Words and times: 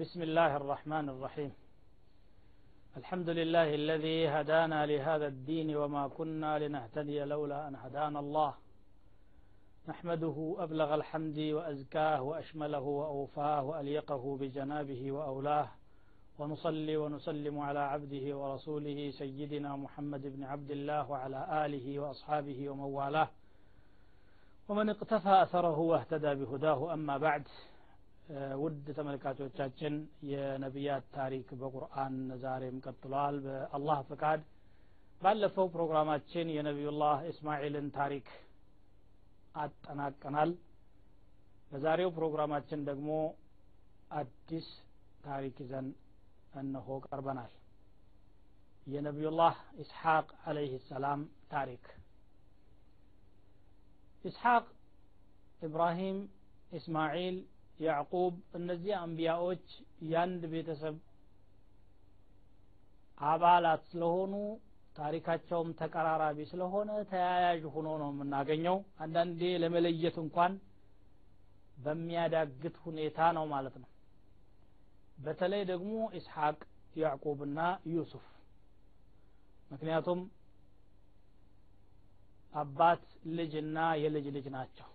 بسم 0.00 0.22
الله 0.22 0.56
الرحمن 0.56 1.08
الرحيم. 1.08 1.52
الحمد 2.96 3.28
لله 3.28 3.74
الذي 3.74 4.28
هدانا 4.28 4.86
لهذا 4.86 5.26
الدين 5.26 5.76
وما 5.76 6.08
كنا 6.08 6.58
لنهتدي 6.58 7.24
لولا 7.24 7.68
أن 7.68 7.74
هدانا 7.76 8.20
الله. 8.20 8.54
نحمده 9.88 10.56
أبلغ 10.58 10.94
الحمد 10.94 11.38
وأزكاه 11.38 12.22
وأشمله 12.22 12.80
وأوفاه 12.80 13.62
وأليقه 13.62 14.36
بجنابه 14.40 15.12
وأولاه. 15.12 15.68
ونصلي 16.38 16.96
ونسلم 16.96 17.58
على 17.58 17.78
عبده 17.78 18.36
ورسوله 18.36 19.10
سيدنا 19.10 19.76
محمد 19.76 20.22
بن 20.22 20.44
عبد 20.44 20.70
الله 20.70 21.10
وعلى 21.10 21.66
آله 21.66 21.98
وأصحابه 21.98 22.68
ومن 22.68 22.80
والاه 22.80 23.28
ومن 24.68 24.88
اقتفى 24.88 25.42
أثره 25.42 25.78
واهتدى 25.78 26.34
بهداه 26.34 26.94
أما 26.94 27.18
بعد. 27.18 27.44
ውድ 28.60 28.86
ተመልካቾቻችን 28.96 29.94
የነቢያት 30.30 31.04
ታሪክ 31.16 31.48
በቁርአን 31.60 32.14
ዛሬም 32.42 32.76
ቀጥሏል። 32.84 33.36
በአላህ 33.46 33.98
ፍቃድ 34.10 34.42
ባለፈው 35.22 35.66
ፕሮግራማችን 35.74 36.52
የነቢዩላህ 36.54 37.18
እስማኤልን 37.30 37.88
ታሪክ 37.96 38.28
አጠናቀናል። 39.54 40.50
በዛሬው 41.70 42.10
ፕሮግራማችን 42.16 42.80
ደግሞ 42.88 43.10
አዲስ 44.12 44.68
ታሪክ 45.24 45.56
ይዘን 45.64 45.88
እነሆ 46.60 46.88
ቀርበናል። 47.06 47.52
የነቢዩላህ 48.86 49.54
ኢስሐቅ 49.82 50.28
አለይህ 50.44 50.72
ሰላም 50.88 51.20
ታሪክ። 51.50 51.84
ኢስሐቅ 54.24 54.64
ኢብራሂም 55.62 56.18
ኢስማዒል 56.72 57.36
ያዕቁብ 57.80 58.34
እነዚህ 58.54 58.92
አንቢያዎች 58.98 59.64
የአንድ 60.08 60.42
ቤተሰብ 60.52 60.96
አባላት 63.26 63.82
ስለሆኑ 63.90 64.34
ታሪካቸውም 64.96 65.68
ተቀራራቢ 65.78 66.38
ስለሆነ 66.50 66.90
ተያያዥ 67.10 67.62
ሆኖ 67.74 67.88
ነው 68.02 68.10
የምናገኘው። 68.12 68.76
አንዳንዴ 69.04 69.40
ለመለየት 69.62 70.16
እንኳን 70.24 70.52
በሚያዳግት 71.76 72.76
ሁኔታ 72.86 73.18
ነው 73.36 73.44
ማለት 73.52 73.76
ነው። 73.82 73.88
በተለይ 75.18 75.62
ደግሞ 75.70 75.92
ኢስሐቅ 76.18 76.58
ያዕቁብና 76.96 77.60
ዩሱፍ። 77.92 78.26
ምክንያቱም 79.70 80.20
አባት 82.52 83.02
ልጅና 83.34 83.78
የልጅ 84.02 84.26
ልጅ 84.36 84.46
ናቸው 84.54 84.88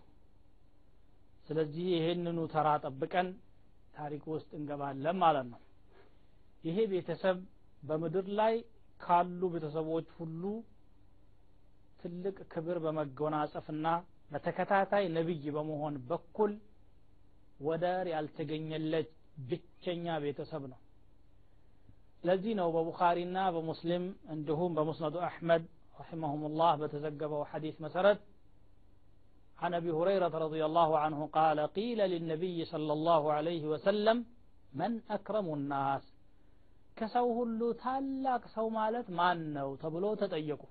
ስለዚህ 1.47 1.85
ይህንኑ 1.93 2.39
ተራ 2.53 2.67
ጠብቀን 2.83 3.27
ታሪክ 3.97 4.23
ውስጥ 4.33 4.49
እንገባለን 4.57 5.17
ማለት 5.23 5.45
ነው። 5.51 5.59
ይሄ 6.63 6.77
ቤተሰብ 6.91 7.37
በምድር 7.83 8.27
ላይ 8.39 8.55
ካሉ 9.01 9.41
ቤተሰቦች 9.53 10.07
ሁሉ 10.19 10.43
ትልቅ 12.01 12.37
ክብር 12.53 12.77
በመጎናጸፍና 12.85 13.87
በተከታታይ 14.31 15.05
ነብይ 15.15 15.43
በመሆን 15.55 15.95
በኩል 16.09 16.51
ወደር 17.59 18.05
ያልተገኘለት 18.13 19.09
ብቸኛ 19.49 20.15
ቤተሰብ 20.23 20.63
ነው። 20.71 20.79
ለዚህ 22.23 22.53
ነው 22.59 22.67
በቡኻሪና 22.75 23.37
በሙስሊም 23.55 24.05
እንዲሁም 24.33 24.71
በሙስነዱ 24.77 25.15
አሕመድ 25.27 25.63
ረሒመሁም 25.99 26.43
ላህ 26.59 26.73
በተዘገበው 26.81 27.41
ሐዲስ 27.51 27.75
መሰረት 27.85 28.19
عن 29.58 29.72
ابي 29.74 29.90
هريره 29.90 30.34
رضي 30.46 30.62
الله 30.64 30.90
عنه 30.98 31.20
قال 31.32 31.58
قيل 31.76 31.98
للنبي 32.12 32.58
صلى 32.64 32.92
الله 32.92 33.22
عليه 33.32 33.64
وسلم 33.72 34.16
من 34.72 34.92
اكرم 35.16 35.46
الناس 35.58 36.04
ከሰው 36.98 37.26
ሁሉ 37.38 37.60
ታላቅ 37.82 38.42
ሰው 38.54 38.66
ማለት 38.78 39.06
ማን 39.18 39.38
ነው 39.56 39.68
ተብሎ 39.82 40.04
ተጠየቁ 40.22 40.62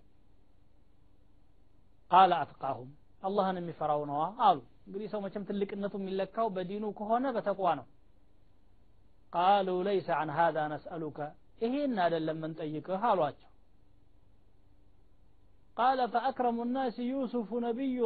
ቃለ 2.11 2.32
አትቃሁም 2.42 2.89
አላህን 3.27 3.58
የሚፈራው 3.60 4.02
ነዋ 4.10 4.22
አሉ 4.48 4.60
እንግዲህ 4.88 5.08
ሰው 5.14 5.20
መቼም 5.26 5.45
ትልቅነቱ 5.50 5.94
የሚለካው 6.02 6.48
በዲኑ 6.55 6.86
ከሆነ 7.00 7.26
በተቋ 7.36 7.61
ነው 7.80 7.88
ቃሉ 9.36 9.70
ለይሰ 9.88 10.10
አን 10.20 10.32
ሀዛ 10.38 10.58
ነስአሉከ 10.73 11.20
ይሄን 11.66 11.95
አይደለም 12.05 12.39
ምንጠይቅህ 12.45 13.04
አሏቸው 13.11 13.45
قال 15.77 16.00
فأكرم 16.14 16.58
الناس 16.66 16.95
يوسف 17.14 17.50
نبي 17.67 17.98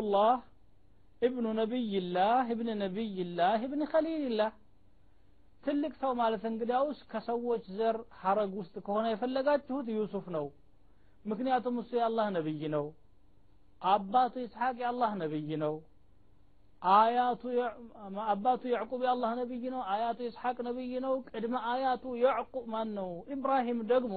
እብኑ 1.22 1.46
ነቢይላህ 1.60 2.48
ኢብን 2.52 2.68
ነቢይላህ 2.82 3.58
ኢብን 3.66 3.82
ከሊልላህ 3.92 4.50
ትልቅ 5.64 5.92
ሰው 6.00 6.12
ማለት 6.20 6.42
እንግዲያውስ 6.50 6.98
ከሰዎች 7.10 7.64
ዘር 7.78 7.96
ሀረግ 8.20 8.52
ውስጥ 8.60 8.74
ከሆነ 8.86 9.06
የፈለጋችሁት 9.10 9.86
ዩሱፍ 9.96 10.26
ነው። 10.36 10.46
ምክንያቱም 11.24 11.76
እሱ 11.82 11.90
የአላህ 11.98 12.26
ነቢይ 12.36 12.62
ነው። 12.74 12.84
አባቱ 13.82 14.34
ይስሐቅ 14.44 14.76
የአላህ 14.82 15.10
ነቢይ 15.22 15.50
ነው። 15.64 15.74
አያቱ 16.82 17.42
አባቱ 18.32 18.62
ያዕቁብ 18.72 19.00
የአላህ 19.06 19.30
ነቢይ 19.40 19.64
ነው። 19.74 19.80
አያቱ 19.92 20.18
ይስሐቅ 20.26 20.56
ነቢይ 20.68 20.92
ነው። 21.06 21.14
ቅድመ 21.30 21.54
አያቱ 21.72 22.04
ያዕቁብ 22.22 22.64
ማን 22.74 22.90
ነው? 22.98 23.10
ኢብራሂም 23.34 23.80
ደግሞ 23.92 24.16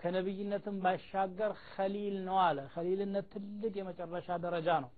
ከነቢይነትም 0.00 0.76
ባሻገር 0.82 1.52
ከሊል 1.66 2.16
ነው 2.26 2.36
አለ። 2.44 2.58
ከሊልነት 2.74 3.26
ትልቅ 3.34 3.72
የመጨረሻ 3.78 4.28
ደረጃ 4.44 4.68
ነው። 4.84 4.90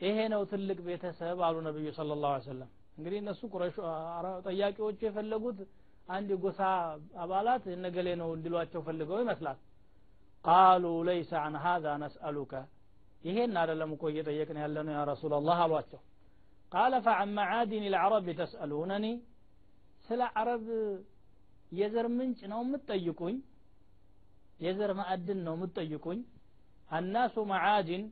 ይሄ 0.00 0.18
ነው 0.32 0.42
ትልቅ 0.50 0.78
ቤተሰብ 0.86 1.38
አሉ 1.46 1.56
ነብዩ 1.66 1.86
ስለ 1.96 2.10
ላሁ 2.22 2.34
ሰለም 2.46 2.68
እንግዲህ 2.96 3.18
እነሱ 3.22 3.40
ቁረሽ 3.52 3.76
ጠያቂዎቹ 4.46 4.98
የፈለጉት 5.06 5.58
አንድ 6.08 6.28
የጎሳ 6.34 6.60
አባላት 7.24 7.64
እነገሌ 7.74 8.08
ነው 8.20 8.28
እንዲሏቸው 8.36 8.80
ፈልገው 8.86 9.18
ይመስላል። 9.22 9.58
ቃሉ 10.44 10.84
ለይሰ 11.08 11.32
አን 11.42 11.56
ሀዛ 11.64 11.86
ነስአሉከ። 12.02 12.52
ይሄን 13.24 13.52
አይደለም 13.62 13.90
እኮ 13.96 14.04
እየጠየቅን 14.12 14.58
ያለ 14.62 14.76
ነው 14.86 14.92
ያ 14.96 15.00
ረሱላላህ 15.10 15.58
አሏቸው። 15.64 16.00
ቃለ 16.72 16.94
ፈዐን 17.06 17.30
መዓዲን 17.38 17.84
ልዓረብ 17.94 18.26
ተስአሉነኒ 18.40 19.06
ስለ 20.08 20.20
አረብ 20.40 20.66
የዘር 21.72 22.06
ምንጭ 22.16 22.40
ነው 22.52 22.60
የምትጠይቁኝ 22.64 23.36
የዘር 24.60 24.90
ማዕድን 24.98 25.40
ነው 25.46 25.54
የምትጠይቁኝ። 25.58 26.20
አናሱ 26.90 27.36
መዓድን 27.52 28.02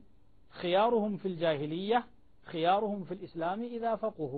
ኪያሩሁም 0.53 1.13
ፊል 1.21 1.35
ጃሂልያ 1.41 1.93
ኪያሩሁም 2.47 3.01
ፊል 3.07 3.19
ኢስላሚ 3.27 3.61
ኢዛ 3.75 3.85
ፈቁሁ። 4.01 4.33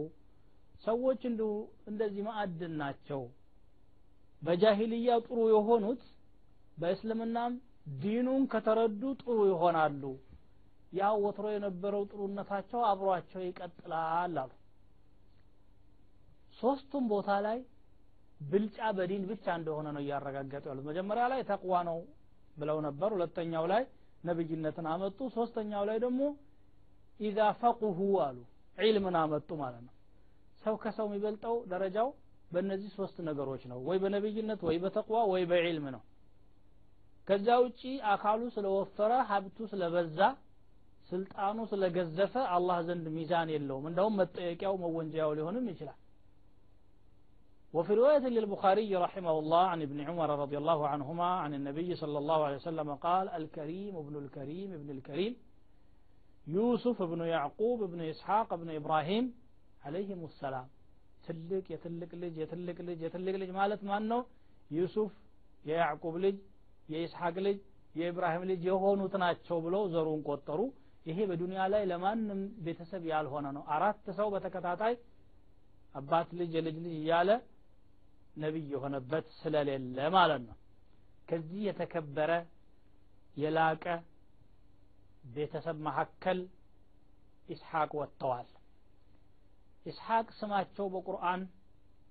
ሰዎች 0.85 1.21
እንዱ 1.29 1.41
እንደዚህ 1.89 2.23
ማዕድን 2.27 2.73
ናቸው። 2.81 3.21
በጃሂልያ 4.41 5.17
ጥሩ 5.25 5.39
የሆኑት 5.51 6.03
በእስልምናም 6.77 7.53
ዲኑን 8.01 8.43
ከተረዱ 8.51 9.01
ጥሩ 9.21 9.37
ይሆናሉ። 9.51 10.03
ያ 10.93 11.09
ወትሮ 11.23 11.45
የነበረው 11.53 12.03
ጥሩነታቸው 12.11 12.81
አብሯቸው 12.89 13.41
ይቀጥላል 13.45 14.07
አሉ። 14.39 14.51
ሶስቱም 16.59 17.05
ቦታ 17.11 17.29
ላይ 17.45 17.59
ብልጫ 18.41 18.77
በዲን 18.97 19.23
ብቻ 19.29 19.45
እንደሆነ 19.59 19.87
ነው 19.95 20.01
እያረጋገጡ 20.03 20.63
ያሉት። 20.71 20.85
መጀመሪያ 20.89 21.23
ላይ 21.33 21.41
ተቅዋ 21.49 21.73
ነው 21.89 21.97
ብለው 22.55 22.77
ነበር። 22.87 23.09
ሁለተኛው 23.15 23.65
ላይ 23.73 23.83
ነብይነትን 24.23 24.87
አመጡ። 24.91 25.19
ሶስተኛው 25.35 25.83
ላይ 25.89 25.97
ደግሞ 26.05 26.21
ኢዛ 27.19 27.39
ፈቁሁ 27.61 27.97
አሉ 28.25 28.37
ዒልምን 28.77 29.15
አመጡ 29.21 29.49
ማለት 29.61 29.81
ነው። 29.87 29.93
ሰው 30.63 30.75
ከሰው 30.83 31.05
የሚበልጠው 31.09 31.55
ደረጃው 31.71 32.09
በእነዚህ 32.51 32.89
ሶስት 32.97 33.17
ነገሮች 33.27 33.63
ነው። 33.71 33.79
ወይ 33.87 33.97
በነብይነት 34.03 34.61
ወይ 34.67 34.77
በተቅዋ 34.83 35.19
ወይ 35.31 35.43
በዒልም 35.51 35.85
ነው። 35.95 36.01
ከዛ 37.27 37.47
ውጪ 37.63 37.81
አካሉ 38.11 38.41
ስለወፈረ 38.55 39.11
ሀብቱ 39.29 39.57
ስለበዛ 39.71 40.19
ስልጣኑ 41.09 41.57
ስለገዘፈ 41.71 42.33
አላህ 42.55 42.77
ዘንድ 42.87 43.05
ሚዛን 43.15 43.49
የለውም። 43.53 43.85
እንደውም 43.89 44.17
መጠየቂያው 44.21 44.75
መወንጀያው 44.83 45.31
ሊሆንም 45.37 45.65
ይችላል 45.71 45.97
وفي 47.74 47.94
رواية 47.94 48.24
للبخاري 48.28 48.96
رحمه 48.96 49.38
الله 49.38 49.62
عن 49.66 49.82
ابن 49.82 49.98
عمر 50.00 50.30
رضي 50.38 50.58
الله 50.58 50.88
عنهما 50.88 51.24
عن 51.24 51.54
النبي 51.54 51.94
صلى 51.94 52.18
الله 52.18 52.38
عليه 52.44 52.56
وسلم 52.56 52.94
قال 52.96 53.28
الكريم 53.30 53.96
ابن 53.96 54.14
الكريم 54.16 54.72
ابن 54.72 54.90
الكريم 54.90 55.32
يوسف 56.46 57.02
ابن 57.02 57.20
يعقوب 57.26 57.82
ابن 57.82 58.00
إسحاق 58.02 58.48
ابن 58.52 58.68
إبراهيم 58.70 59.24
عليهم 59.84 60.20
السلام 60.24 60.66
ትልቅ 61.26 61.64
የትልቅ 61.74 62.10
ልጅ 62.22 62.34
የትልቅ 62.42 62.76
ልጅ 62.88 62.98
የትልቅ 63.04 63.34
ልጅ 63.42 63.50
ማለት 63.60 63.80
ማን 63.88 64.04
ነው 64.12 64.20
ዩሱፍ 64.70 65.12
የያዕቁብ 65.64 66.14
ልጅ 66.24 66.36
የኢስሐቅ 66.88 67.34
ልጅ 67.46 67.58
የኢብራሂም 67.94 68.42
ልጅ 68.50 68.60
የሆኑት 68.68 69.14
ናቸው 69.22 69.56
ብለው 69.64 69.82
ዘሩን 69.94 70.20
ቆጠሩ 70.28 70.60
ይሄ 71.06 71.18
በዱንያ 71.30 71.64
ላይ 71.72 71.82
ለማንም 71.90 72.40
ቤተሰብ 72.66 73.02
ያልሆነ 73.12 73.46
ነው 73.56 73.64
አራት 73.76 74.06
ሰው 74.18 74.28
በተከታታይ 74.34 74.94
አባት 76.00 76.30
ልጅ 76.40 76.50
የልጅ 76.58 76.76
ልጅ 76.86 76.94
እያለ 77.02 77.30
ነቢይ 78.35 78.65
የሆነበት 78.73 79.25
ስለሌለ 79.39 79.97
ማለት 80.15 80.41
ነው። 80.47 80.57
ከዚህ 81.29 81.61
የተከበረ 81.67 82.31
የላቀ 83.37 83.85
ቤተሰብ 85.33 85.77
መካከል 85.87 86.39
ኢስሐቅ 87.49 87.91
ወጥተዋል። 87.99 88.47
ኢስሐቅ 89.85 90.27
ስማቸው 90.39 90.85
በቁርአን 90.93 91.41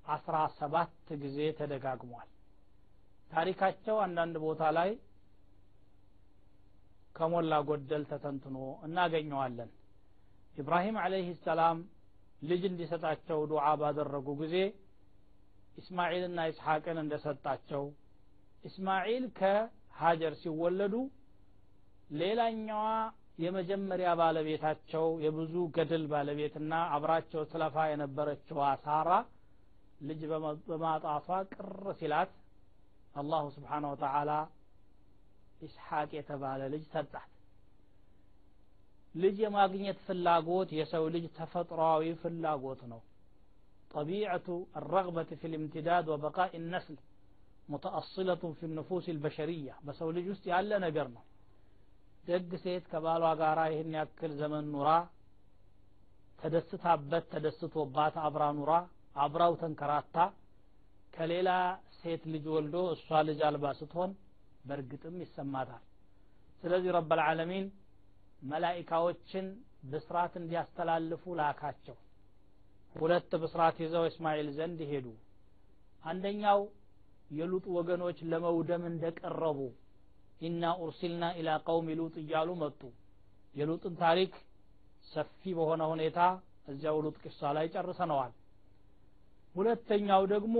አስራ 0.09 0.37
ሰባት 0.59 0.93
ጊዜ 1.23 1.39
ተደጋግሟል። 1.59 2.29
ታሪካቸው 3.31 3.97
አንዳንድ 4.05 4.37
ቦታ 4.45 4.63
ላይ 4.79 4.91
ከሞላ 7.17 7.55
ጎደል 7.69 8.03
ተተንትኖ 8.11 8.57
እናገኘዋለን። 8.87 9.71
ኢብራሂም 10.55 10.97
አለይህ 11.03 11.29
ሰላም 11.45 11.79
ልጅ 12.43 12.63
እንዲሰጣቸው 12.69 13.39
ዱዓ 13.51 13.67
ባደረጉ 13.81 14.29
ጊዜ 14.43 14.57
ኢስማኤልና 15.79 16.41
ኢስሐቅን 16.51 16.99
እንደሰጣቸው። 17.03 17.85
ኢስማኤል 18.65 19.25
ከሀጀር 19.39 20.35
ሲወለዱ 20.43 20.95
ሌላኛዋ 22.21 22.85
የመጀመሪያ 23.45 24.09
ባለቤታቸው 24.21 25.05
የብዙ 25.25 25.55
ገድል 25.77 26.05
ባለቤትና 26.13 26.73
አብራቸው 26.97 27.43
ትለፋ 27.53 27.77
የነበረችዋ 27.91 28.63
ሳራ 28.85 29.11
ልጅ 30.01 30.21
በማጣቷ 30.69 31.29
ቅር 31.53 31.69
ሲላት 31.99 32.33
አላሁ 33.15 33.45
ስብሓነ 33.57 33.85
ወተዓላ 33.93 34.33
ኢስሐቅ 35.67 36.11
የተባለ 36.19 36.61
ልጅ 36.75 36.85
ሰጣት። 36.93 37.29
ልጅ 39.15 39.37
የማግኘት 39.45 39.99
ፍላጎት 40.07 40.71
የሰው 40.79 41.05
ልጅ 41.15 41.25
ተፈጥሯዊ 41.39 42.11
ፍላጎት 42.23 42.83
ነው 42.93 43.01
طبيعة 43.92 44.48
الرغبة 44.80 45.30
في 45.40 45.46
الامتداد 45.48 46.06
وبقاء 46.12 46.52
النسل 46.62 46.96
متأصلة 47.70 48.44
في 48.58 48.64
النفوس 48.70 49.06
البشرية 49.16 49.74
بسو 49.86 50.08
ልጅ 50.16 50.26
ውስጥ 50.34 50.46
ያለ 50.54 50.72
ነገር 50.86 51.08
ነው 51.16 51.24
ደግ 52.28 52.52
ሴት 52.64 52.86
ከባሏ 52.92 53.24
ጋር 53.42 53.60
ይህን 53.74 53.92
ያክል 54.00 54.32
ዘመን 54.42 54.66
ኑራ 54.74 54.90
ተደስታበት 56.42 57.26
ተደስቶባት 57.34 58.16
አብራ 58.28 58.44
ኑራ 58.58 58.72
አብራው 59.24 59.54
ተንከራታ 59.62 60.16
ከሌላ 61.16 61.50
ሴት 62.00 62.24
ልጅ 62.34 62.46
ወልዶ 62.56 62.78
እሷ 62.96 63.08
ልጅ 63.28 63.40
አልባ 63.50 63.66
ስትሆን 63.80 64.12
በእርግጥም 64.68 65.16
ይሰማታል 65.26 65.84
ስለዚህ 66.62 66.92
ረብ 66.98 67.12
ልዓለሚን 67.20 67.66
መላኢካዎችን 68.52 69.46
ብስራት 69.92 70.34
እንዲያስተላልፉ 70.42 71.24
ላካቸው 71.40 71.96
ሁለት 72.95 73.33
ብስራት 73.43 73.77
ይዘው 73.83 74.05
እስማኤል 74.09 74.49
ዘንድ 74.57 74.81
ሄዱ። 74.91 75.07
አንደኛው 76.05 76.61
የሉጥ 77.31 77.65
ወገኖች 77.77 78.19
ለመውደም 78.31 78.85
እንደቀረቡ 78.91 79.59
ኢና 80.41 80.65
ኡርሲልና 80.83 81.25
ኢላ 81.39 81.51
ቀውሚ 81.67 81.89
ሉጥ 81.99 82.15
እያሉ 82.23 82.51
መጡ። 82.63 82.81
የሉጥን 83.55 83.95
ታሪክ 84.03 84.33
ሰፊ 85.07 85.43
በሆነ 85.59 85.83
ሁኔታ 85.93 86.19
እዚያው 86.69 86.99
ሉጥ 87.05 87.17
ቂሳ 87.25 87.51
ላይ 87.57 87.67
ጨርሰነዋል። 87.75 88.33
ሁለተኛው 89.55 90.23
ደግሞ 90.33 90.57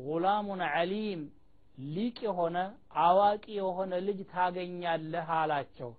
ጉላሙን 0.00 0.62
ዓሊም 0.70 1.20
ሊቅ 1.88 2.16
የሆነ 2.26 2.56
አዋቂ 3.04 3.44
የሆነ 3.58 3.92
ልጅ 4.06 4.18
ታገኛለህ 4.32 5.28
አላቸው 5.38 5.90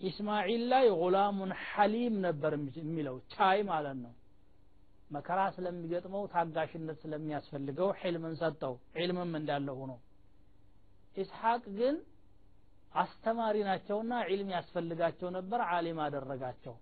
ኢስማዒል 0.00 0.62
ላይ 0.72 0.86
ጉላሙን 1.00 1.50
ሐሊም 1.64 2.14
ነበር 2.26 2.52
የሚለው 2.82 3.16
ቻይ 3.34 3.58
ማለት 3.70 3.96
ነው 4.04 4.12
መከራ 5.14 5.40
ስለሚገጥመው 5.56 6.24
ታጋሽነት 6.34 6.98
ስለሚያስፈልገው 7.04 7.88
ሕልምን 8.00 8.34
ሰጠው 8.42 8.74
ዒልምም 9.00 9.32
እንዳለ 9.40 9.68
ሆኖ 9.80 9.92
ኢስሐቅ 11.22 11.62
ግን 11.78 11.96
አስተማሪ 12.94 13.56
ናቸውና 13.68 14.12
ዒልም 14.30 14.48
ያስፈልጋቸው 14.56 15.28
ነበር 15.38 15.60
ዓሊም 15.74 15.98
አደረጋቸው 16.06 16.76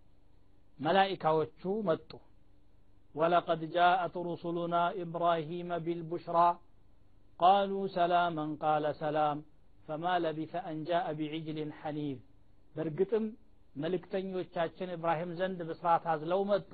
መላኢካዎቹ 0.81 1.63
መጡ 1.91 2.11
ولقد 3.15 3.61
جاءت 3.79 4.15
رسلنا 4.31 4.83
إبراهيم 5.05 5.71
بالبشرى 5.79 6.49
قالوا 7.41 7.85
سلاما 7.89 8.47
قال 8.65 8.85
سلام 9.05 9.39
فما 9.89 10.15
لبث 10.19 10.53
أن 10.71 10.77
جاء 10.85 11.07
بعجل 11.15 11.59
حنيذ 11.73 12.19
በእርግጥም 12.76 13.26
መልእክተኞቻችን 13.76 14.94
ኢብራሂም 14.96 15.32
ዘንድ 15.40 15.60
ብስራት 15.70 16.04
አዝለው 16.12 16.42
መጡ። 16.50 16.72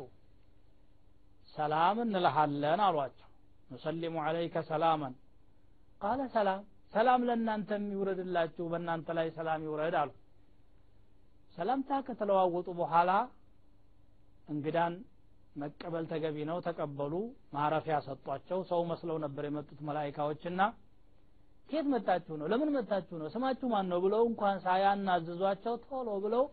ሰላም 1.56 1.98
እንልሃለን 2.04 2.82
አሏቸው። 2.88 3.28
ኑሰሊሙ 3.72 4.16
አለይከ 4.26 4.58
ሰላመን። 4.70 5.14
ቃለ 6.02 6.22
ሰላም 6.36 6.62
ሰላም 6.94 7.22
ለእናንተ 7.28 7.70
የሚውረድላችሁ 7.78 8.66
በእናንተ 8.72 9.10
ላይ 9.18 9.28
ሰላም 9.38 9.64
ይውረድ 9.66 9.96
አሉ። 10.02 10.12
ሰላምታ 11.58 11.92
ከተለዋወጡ 12.08 12.68
በኋላ 12.80 13.12
እንግዳን 14.50 14.94
መቀበል 15.56 16.06
ተገቢ 16.12 16.38
ነው 16.50 16.58
ተቀበሉ። 16.68 17.14
ማረፊያ 17.56 17.98
ሰጧቸው። 18.08 18.60
ሰው 18.70 18.82
መስለው 18.92 19.18
ነበር 19.26 19.44
የመጡት 19.48 19.80
መላይካዎችና 19.88 20.62
ከየት 21.70 21.88
መጣችሁ 21.94 22.34
ነው? 22.40 22.48
ለምን 22.52 22.70
መጣችሁ 22.76 23.16
ነው? 23.22 23.28
ስማችሁ 23.34 23.68
ማን 23.74 23.88
ነው 23.92 24.00
ብለው 24.06 24.22
እንኳን 24.30 24.56
ሳያናዝዟቸው 24.64 25.76
ቶሎ 25.86 26.10
ብለው 26.24 26.44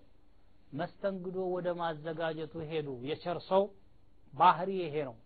መስተንግዶ 0.72 1.36
ወደ 1.54 1.68
ማዘጋጀቱ 1.80 2.54
ሄዱ። 2.70 2.88
የቸር 3.08 3.38
ሰው 3.48 3.62
ባህሪ 4.34 4.70
ይሄ 4.82 4.96
ነው። 5.08 5.16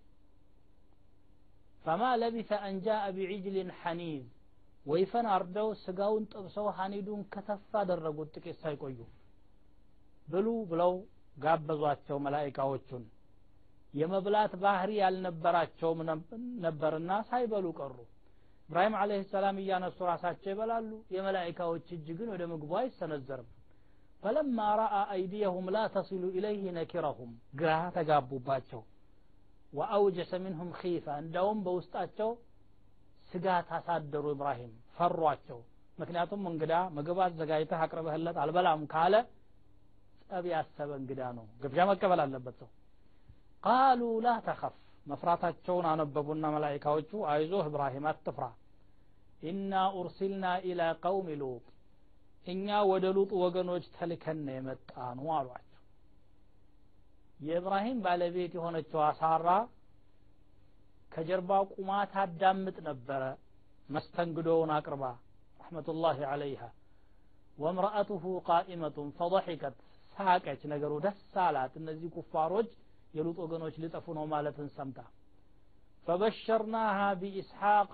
ፈማ 1.84 2.02
ለቢሰ 2.20 2.50
አንጃአ 2.66 3.04
ቢዕጅልን 3.16 3.70
ሐኒዝ 3.80 4.24
ወይፈን 4.86 5.26
አርደው 5.34 5.68
ስጋውን 5.82 6.24
ጥብሰው 6.32 6.66
ሐኒዱን 6.76 7.22
ከተፍ 7.32 7.72
አደረጉት። 7.80 8.30
ጥቂት 8.36 8.58
ሳይቆዩ 8.62 8.98
ብሉ 10.28 10.46
ብለው 10.70 10.92
ጋበዟቸው 11.36 12.16
መላይካዎቹን 12.24 13.04
የመብላት 13.94 14.52
ባህሪ 14.62 14.90
ያልነበራቸውም 15.02 16.00
ነበርና 16.64 17.12
ሳይበሉ 17.30 17.66
ቀሩ 17.78 17.96
ኢብራሂም 18.70 18.94
አለህ 18.98 19.22
ሰላም 19.30 19.56
እያነሱ 19.60 19.98
ራሳቸው 20.08 20.50
ይበላሉ። 20.52 20.90
የመላይካዎች 21.14 21.86
እጅ 21.94 22.08
ግን 22.18 22.28
ወደ 22.34 22.42
ምግቡ 22.50 22.72
አይሰነዘርም። 22.80 23.48
ፈለማ 24.22 24.58
ረአ 24.80 24.96
አይዲየሁም 25.14 25.66
ላ 25.74 25.80
ተሲሉ 25.94 26.24
ኢለይህ 26.36 26.64
ነኪረሁም 26.76 27.30
ግራ 27.60 27.70
ተጋቡባቸው። 27.96 28.82
ወአውጀሰ 29.72 30.32
ምንሁም 30.44 30.70
ኺፋ 30.78 31.06
እንዳውም 31.22 31.58
በውስጣቸው 31.66 32.30
ስጋት 33.30 33.68
አሳደሩ 33.76 34.24
ኢብራሂም 34.34 34.72
ፈሯቸው። 34.96 35.58
ምክንያቱም 35.98 36.44
እንግዳ 36.50 36.74
ምግብ 36.96 37.18
አዘጋጅተህ 37.24 37.82
አቅርበህለት 37.84 38.38
አልበላም 38.42 38.84
ካለ 38.92 39.14
ጸብ 40.28 40.46
ያሰበ 40.52 40.90
እንግዳ 41.00 41.22
ነው። 41.38 41.46
ግብዣ 41.62 41.86
መቀበል 41.90 42.22
አለበት 42.24 42.56
ሰው። 42.62 42.70
ቃሉ 43.62 44.02
ላ 44.24 44.36
ተኸፍ 44.46 44.76
መፍራታቸውን 45.06 45.86
አነበቡና 45.90 46.46
መላይካዎቹ 46.54 47.10
አይዞህ 47.30 47.62
እብራሂም 47.68 48.04
አትፍራ 48.10 48.44
ኢና 49.42 49.72
ኡርሲልና 49.96 50.46
ኢላ 50.68 50.82
ቀውም 51.02 51.28
ሉጥ 51.42 51.64
እኛ 52.46 52.66
ወደ 52.90 53.06
ሉጥ 53.16 53.30
ወገኖች 53.42 53.84
ተልከን 53.96 54.40
የመጣ 54.52 54.90
ነው 55.18 55.28
አሏቸው። 55.36 55.66
የኢብራሂም 57.40 57.98
ባለቤት 58.04 58.52
የሆነችው 58.56 59.00
ሳራ 59.20 59.48
ከጀርባ 61.12 61.52
ቁማ 61.72 61.90
ታዳምጥ 62.12 62.76
ነበረ። 62.88 63.22
መስተንግዶውን 63.88 64.70
አቅርባ 64.74 65.04
ረሕመቱላህ 65.60 66.18
አለይሃ 66.32 66.62
ወምረአቱሁ 67.58 68.24
ቃኢመቱን 68.48 69.08
ፈضحከት 69.16 69.76
ሳቀች 70.14 70.60
ነገሩ። 70.72 70.92
ደስ 71.04 71.18
አላት። 71.44 71.72
እነዚህ 71.80 72.08
ኩፋሮች 72.16 72.70
የሉጥ 73.14 73.36
ወገኖች 73.44 73.74
ሊጠፉ 73.82 74.06
ነው 74.18 74.24
ማለትን 74.32 74.68
ሰምታ። 74.76 74.98
ፈበሸርናሃ 76.06 76.98
ቢኢስሐቅ 77.20 77.92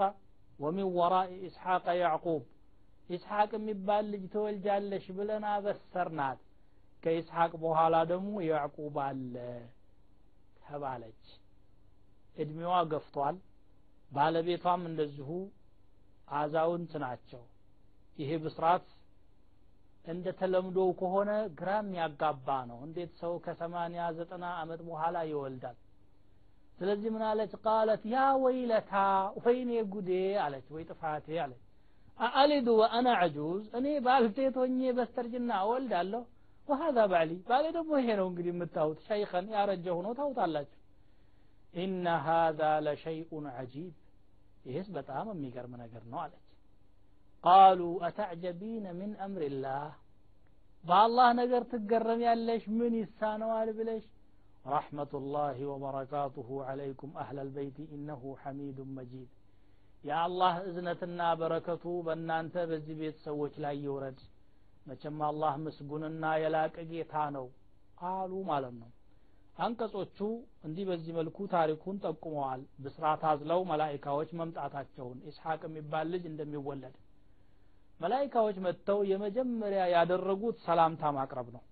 ወሚን 0.58 0.88
ወራኢ 0.96 1.32
ኢስሐቅ 1.46 1.86
ያዕቁብ 2.00 2.42
ኢስሐቅ 3.08 3.50
የሚባል 3.56 4.04
ልጅ 4.12 4.22
ትወልጃለሽ 4.32 5.04
ብለን 5.18 5.44
አበሰርናት። 5.50 6.38
ከኢስሐቅ 7.02 7.52
በኋላ 7.62 7.96
ደግሞ 8.12 8.32
ያዕቁብ 8.46 8.96
አለ 9.04 9.34
ተባለች። 10.62 11.24
እድሜዋ 12.36 12.74
ገፍቷል። 12.92 13.36
ባለቤቷም 14.10 14.82
እንደዚሁ 14.90 15.28
አዛውንት 16.34 16.92
ናቸው። 17.04 17.42
ይሄ 18.18 18.30
ብስራት 18.44 18.86
እንደ 20.04 20.26
ተለምዶው 20.40 20.90
ከሆነ 21.00 21.30
ግራም 21.58 21.88
ያጋባ 21.98 22.48
ነው። 22.70 22.78
እንዴት 22.86 23.12
ሰው 23.22 23.32
ከሰማንያ 23.44 24.02
ዘጠና 24.18 24.44
አመት 24.60 24.80
በኋላ 24.88 25.16
ይወልዳል 25.30 25.78
ስለዚህ 26.78 27.10
ምን 27.14 27.22
አለች 27.28 27.52
ቃለት 27.64 28.02
ያ 28.12 28.24
ወይለታ 28.42 28.92
ወይኔ 29.44 29.70
ጉዴ 29.92 30.10
አለች 30.44 30.66
ወይ 30.74 30.82
ጥፋቴ 30.90 31.26
አለች 31.44 31.62
አአሊዱ 32.18 32.68
ወአና 32.80 33.08
አጁዝ 33.22 33.64
እኔ 33.78 33.86
ባልቴት 34.06 34.54
ሆኜ 34.60 34.80
በስተርጅና 34.98 35.50
እወልዳለሁ 35.64 36.22
ወሀዛ 36.68 36.98
ባሊ 37.10 37.32
ባሌ 37.48 37.64
ደግሞ 37.76 37.92
ይሄ 38.00 38.08
ነው 38.20 38.26
እንግዲህ 38.30 38.52
የምታዩት 38.54 38.98
ሸይኸን 39.08 39.46
ያረጀ 39.56 39.86
ሆኖ 39.96 40.08
ታውታላችሁ 40.18 40.80
ኢነ 41.74 42.06
ሃዛ 42.26 42.60
ለሸይኡን 42.86 43.46
ዐጂብ 43.54 43.92
ይህስ 44.66 44.88
በጣም 44.96 45.26
የሚገርም 45.32 45.74
ነገር 45.82 46.02
ነው 46.12 46.18
አለች 46.24 46.42
ቃሉ 47.44 47.80
አተዕጀቢነ 48.06 48.86
ምን 48.98 49.10
አምሪላህ 49.26 49.84
በአላህ 50.84 51.28
ነገር 51.40 51.62
ትገረም 51.72 52.20
ያለሽ 52.26 52.64
ምን 52.78 52.92
ይሳነዋል 53.00 53.68
ብለሽ 53.78 54.04
ረሕመቱላሂ 54.66 55.58
ወበረካቱሁ 55.70 56.48
ዐለይኩም 56.66 57.12
አህለል 57.22 57.50
በይቲ 57.56 57.78
ኢነሁ 57.96 58.22
ሐሚዱን 58.42 58.90
መጂድ። 58.96 59.28
የአላህ 60.04 60.54
እዝነትና 60.68 61.20
በረከቱ 61.40 61.84
በእናንተ 62.06 62.64
በዚህ 62.70 62.96
ቤት 63.00 63.16
ሰዎች 63.26 63.54
ላይ 63.64 63.76
ይውረድ። 63.84 64.18
መቼም 64.86 65.20
አላህ 65.28 65.54
ምስጉንና 65.62 66.24
የላቀ 66.42 66.76
ጌታ 66.90 67.14
ነው 67.36 67.46
አሉ 68.08 68.32
ማለት 68.50 68.74
ነው። 68.80 68.90
አንቀጾቹ 69.58 70.18
እንዲህ 70.66 70.84
በዚህ 70.88 71.12
መልኩ 71.18 71.38
ታሪኩን 71.52 71.96
ጠቁመዋል። 72.04 72.62
ብስራት 72.84 73.22
አዝለው 73.30 73.60
መላይካዎች 73.70 74.30
መምጣታቸውን 74.40 75.18
ኢስሐቅ 75.30 75.60
የሚባል 75.68 76.06
ልጅ 76.14 76.24
እንደሚወለድ። 76.30 76.96
መላይካዎች 78.00 78.56
መጥተው 78.64 78.98
የመጀመሪያ 79.10 79.82
ያደረጉት 79.94 80.56
ሰላምታ 80.66 81.12
ማቅረብ 81.16 81.48
ነው 81.54 81.62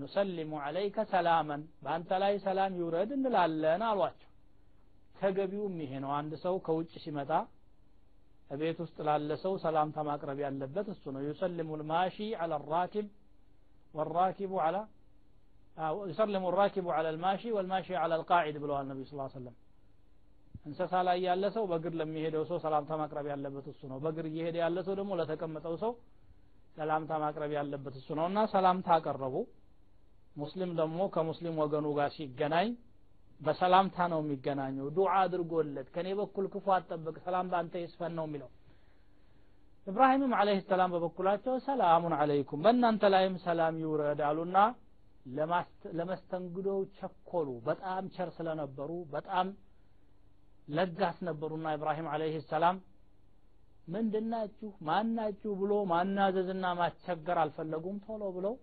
ኑሰሊሙ 0.00 0.52
አለይከ 0.64 1.04
ሰላመን 1.12 1.62
በአንተ 1.84 2.10
ላይ 2.22 2.34
ሰላም 2.46 2.72
ይውረድ 2.80 3.10
እንላለን 3.18 3.82
አሏቸው 3.90 4.24
ተገቢውም 5.20 5.76
ይሄ 5.84 5.92
ነው 6.04 6.10
አንድ 6.18 6.32
ሰው 6.44 6.56
ከውጭ 6.66 6.92
ሲመጣ 7.04 7.30
ቤት 8.60 8.78
ውስጥ 8.84 8.98
ላለ 9.08 9.30
ሰው 9.44 9.54
ሰላምታ 9.64 10.04
ማቅረብ 10.08 10.38
ያለበት 10.44 10.86
እሱ 10.94 11.04
ነው 11.14 11.22
ዩሰልሙ 11.30 11.70
ልማሺ 11.80 12.18
አላ 12.44 12.60
ራኪብ 12.74 13.08
ወራኪቡ 13.98 14.52
አላ 14.66 14.76
يسلم 16.10 16.44
الراكب 16.50 16.86
على 16.96 17.08
الماشي 17.14 17.48
والماشي 17.56 17.94
على 18.02 18.14
القاعد 18.18 18.54
ብለዋል 18.62 18.86
ነቢ 18.90 19.00
ስ 19.10 19.12
ሰለም 19.34 19.54
እንስሳ 20.68 20.92
ላይ 21.08 21.18
ያለ 21.26 21.44
ሰው 21.56 21.64
በእግር 21.70 21.92
ለሚሄደው 22.00 22.42
ሰው 22.50 22.58
ሰላምታ 22.64 22.90
ማቅረብ 23.00 23.26
ያለበት 23.32 23.66
እሱ 23.72 23.80
ነው 23.90 23.98
በእግር 24.04 24.26
እየሄደ 24.30 24.56
ያለ 24.64 24.78
ሰው 24.86 24.94
ደግሞ 25.00 25.10
ለተቀመጠው 25.20 25.74
ሰው 25.82 25.92
ሰላምታ 26.78 27.12
ማቅረብ 27.24 27.52
ያለበት 27.58 27.94
እሱ 28.00 28.08
ነው 28.18 28.26
እና 28.30 28.38
ሰላምታ 28.54 28.88
አቀረቡ 28.96 29.36
ሙስሊም 30.35 30.71
ደግሞ 30.79 30.99
ከሙስሊም 31.13 31.55
ወገኑ 31.61 31.87
ጋር 31.97 32.09
ሲገናኝ 32.15 32.69
በሰላምታ 33.41 33.97
ነው 34.11 34.19
የሚገናኘው። 34.23 34.87
ዱዓ 34.95 35.11
አድርጎለት 35.21 35.87
ከኔ 35.95 36.07
በኩል 36.19 36.45
ክፉ 36.53 36.65
አጠብቅ 36.75 37.15
ሰላም 37.25 37.49
በአንተ 37.51 37.73
ይስፈን 37.83 38.13
ነው 38.19 38.25
የሚለው። 38.27 38.49
ኢብራሂምም 39.87 40.33
አለህ 40.39 40.59
ሰላም 40.67 40.91
በበኩላቸው 40.93 41.55
ሰላሙን 41.65 42.13
አለይኩም 42.19 42.61
በእናንተ 42.65 43.09
ላይም 43.13 43.35
ሰላም 43.45 43.77
ይውረድ 43.81 44.21
አሉና 44.27 44.57
ለመስተንግዶው 45.97 46.79
ቸኮሉ። 46.97 47.49
በጣም 47.67 48.03
ቸር 48.15 48.29
ስለነበሩ 48.37 48.91
በጣም 49.13 49.47
ለጋስ 50.67 51.17
ነበሩና 51.27 51.67
ኢብራሂም 51.77 52.07
አለይህ 52.13 52.35
ሰላም 52.51 52.75
ምንድናችሁ? 53.87 54.69
ማናችሁ 54.87 55.51
ብሎ 55.61 55.73
ማናዘዝና 55.91 56.65
ማስቸገር 56.79 57.37
አልፈለጉም። 57.41 57.97
ቶሎ 58.05 58.23
ብለው 58.37 58.53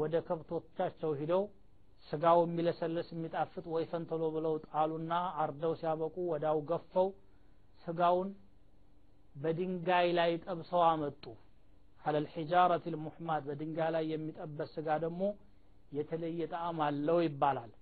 ወደ 0.00 0.14
ከብቶቻቸው 0.28 1.10
ሂደው 1.20 1.42
ስጋው 2.08 2.38
የሚለሰልስ 2.44 3.08
የሚጣፍጥ 3.14 3.64
ወይፈን 3.74 4.02
ተሎ 4.10 4.22
ብለው 4.36 4.54
ጣሉና 4.68 5.12
አርደው 5.42 5.72
ሲያበቁ 5.80 6.16
ወዳው 6.32 6.58
ገፈው 6.70 7.08
ስጋውን 7.84 8.30
በድንጋይ 9.42 10.08
ላይ 10.18 10.32
ጠብሰው 10.44 10.82
አመጡ። 10.90 11.24
አለል 12.04 12.26
ሒጃረት 12.34 12.84
ልሙሕማድ 12.94 13.42
በድንጋይ 13.48 13.90
ላይ 13.96 14.04
የሚጠበስ 14.12 14.70
ስጋ 14.76 14.88
ደግሞ 15.04 15.22
የተለየ 15.98 16.46
ጣዕም 16.52 16.78
አለው 16.86 17.18
ይባላል። 17.26 17.72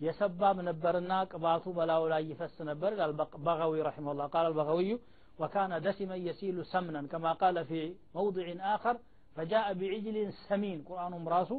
የሰባም 0.00 0.58
ነበርና 0.68 1.12
ቅባቱ 1.32 1.64
በላዩ 1.76 2.02
ላይ 2.12 2.22
ይፈስ 2.30 2.56
ነበር 2.70 2.90
ይላል 2.96 3.12
በغዊ 3.46 3.74
رحمه 3.88 4.10
الله 4.12 4.26
قال 4.26 4.46
البغوي 4.46 4.90
وكان 5.38 5.70
دسما 5.86 6.16
يسيل 6.28 6.56
سمنا 6.66 7.02
كما 7.12 7.32
قال 7.34 7.56
في 7.64 7.80
موضع 8.14 8.46
آخر 8.74 8.94
ፈጃአ 9.36 9.64
ቢዕጅሊን 9.80 10.30
ሰሚን 10.42 10.78
ቁርአኑም 10.88 11.24
ራሱ 11.34 11.50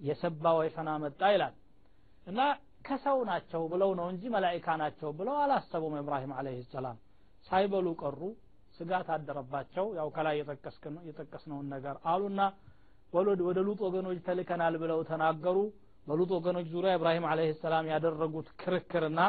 የሰባ 0.00 0.44
ወይፈና 0.58 0.90
መጣ 1.04 1.20
ይላል። 1.34 1.54
እና 2.26 2.40
ከሰው 2.86 3.18
ናቸው 3.30 3.62
ብለው 3.72 3.90
ነው 3.98 4.06
እንጂ 4.12 4.22
መላይካ 4.34 4.66
ናቸው 4.82 5.10
ብለው 5.18 5.36
አላሰቡም 5.42 5.94
ኢብራሂም 6.00 6.32
አለይሂ 6.38 6.58
ሰላም። 6.74 6.98
ሳይበሉ 7.48 7.86
ቀሩ። 8.02 8.20
ስጋት 8.78 9.08
አደረባቸው። 9.14 9.86
ያው 9.98 10.08
ከላይ 10.16 10.36
የጠቀስነውን 11.08 11.66
ነገር 11.74 11.96
አሉና 12.12 12.40
ወደ 13.42 13.58
ሉጥ 13.66 13.80
ወገኖች 13.86 14.18
ተልከናል 14.26 14.74
ብለው 14.82 15.00
ተናገሩ። 15.10 15.58
በሉጥ 16.06 16.30
ወገኖች 16.36 16.66
ዙሪያ 16.74 16.90
ኢብራሂም 16.98 17.24
አለይሂ 17.30 17.50
ሰላም 17.62 17.86
ያደረጉት 17.92 18.48
ክርክርና 18.60 19.20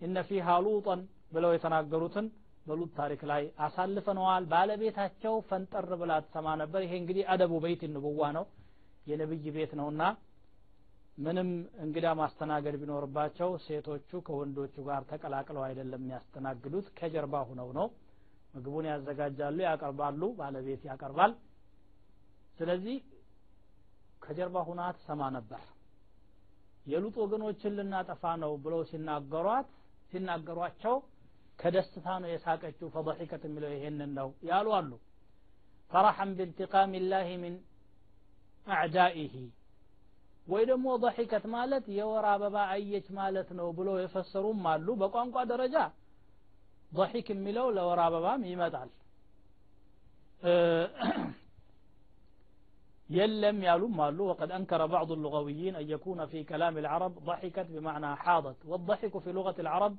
ኢነ 0.00 0.18
ፊሃ 0.28 0.54
ሉጠን 0.64 1.00
ብለው 1.34 1.50
የተናገሩትን 1.54 2.26
በሉጥ 2.66 2.90
ታሪክ 2.98 3.22
ላይ 3.30 3.42
አሳልፈነዋል። 3.64 4.44
ባለቤታቸው 4.52 5.34
ፈንጠር 5.48 5.88
ብላ 6.00 6.12
ትሰማ 6.26 6.48
ነበር። 6.60 6.80
ይሄ 6.86 6.92
እንግዲህ 7.00 7.24
አደቡ 7.32 7.52
በይት 7.64 7.82
ንቡዋ 7.94 8.28
ነው። 8.36 8.44
የነብይ 9.06 9.46
ቤት 9.56 9.72
ነውና 9.78 10.02
ምንም 11.18 11.48
እንግዳ 11.84 12.06
ማስተናገድ 12.20 12.74
ቢኖርባቸው 12.82 13.50
ሴቶቹ 13.64 14.20
ከወንዶቹ 14.26 14.74
ጋር 14.86 15.02
ተቀላቅለው 15.10 15.62
አይደለም 15.66 16.02
የሚያስተናግዱት 16.04 16.86
ከጀርባ 16.98 17.42
ሁነው 17.48 17.68
ነው። 17.78 17.88
ምግቡን 18.54 18.86
ያዘጋጃሉ 18.90 19.58
ያቀርባሉ 19.66 20.22
ባለቤት 20.38 20.82
ያቀርባል። 20.88 21.32
ስለዚህ 22.58 22.96
ከጀርባ 24.24 24.56
ሁና 24.66 24.80
ትሰማ 24.96 25.22
ነበር። 25.36 25.62
የሉጥ 26.86 27.14
ወገኖችን 27.22 27.76
ልናጠፋ 27.78 28.22
ነው 28.42 28.52
ብለው 28.64 28.80
ሲናገሯት 28.90 29.68
ሲናገሯቸው 30.10 30.94
كدستها 31.58 32.18
نو 32.18 32.28
يساك 32.34 32.64
اتشو 32.64 32.88
فضحكة 32.96 33.42
ملو 33.54 33.68
يهن 33.76 34.00
النو 34.08 34.28
يالو 34.50 34.70
ألو 34.78 34.98
فرحا 35.92 36.24
بانتقام 36.38 36.92
الله 37.00 37.26
من 37.42 37.52
أعدائه 38.68 39.34
وإذا 40.50 40.74
مو 40.82 40.88
وضحكة 40.94 41.44
مالت 41.54 41.88
يورا 41.88 42.36
ببا 42.42 42.62
أيش 42.72 43.06
مالت 43.18 43.48
نو 43.58 43.68
بلو 43.78 43.98
يفسرون 44.04 44.56
مالو 44.66 44.92
بقوان 45.00 45.28
قوى 45.34 45.44
درجة 45.52 45.84
ضحك 46.98 47.28
ملو 47.46 47.66
لو 47.76 47.88
ببا 48.14 48.32
ميمة 48.44 48.68
دال 48.74 48.88
يلم 53.18 53.62
يالو 53.68 53.88
مالو 54.00 54.24
وقد 54.30 54.50
أنكر 54.58 54.80
بعض 54.86 55.12
اللغويين 55.12 55.76
أن 55.76 55.86
يكون 55.90 56.26
في 56.26 56.44
كلام 56.44 56.78
العرب 56.78 57.12
ضحكت 57.24 57.66
بمعنى 57.74 58.16
حاضت 58.16 58.56
والضحك 58.70 59.18
في 59.18 59.32
لغة 59.32 59.54
العرب 59.64 59.96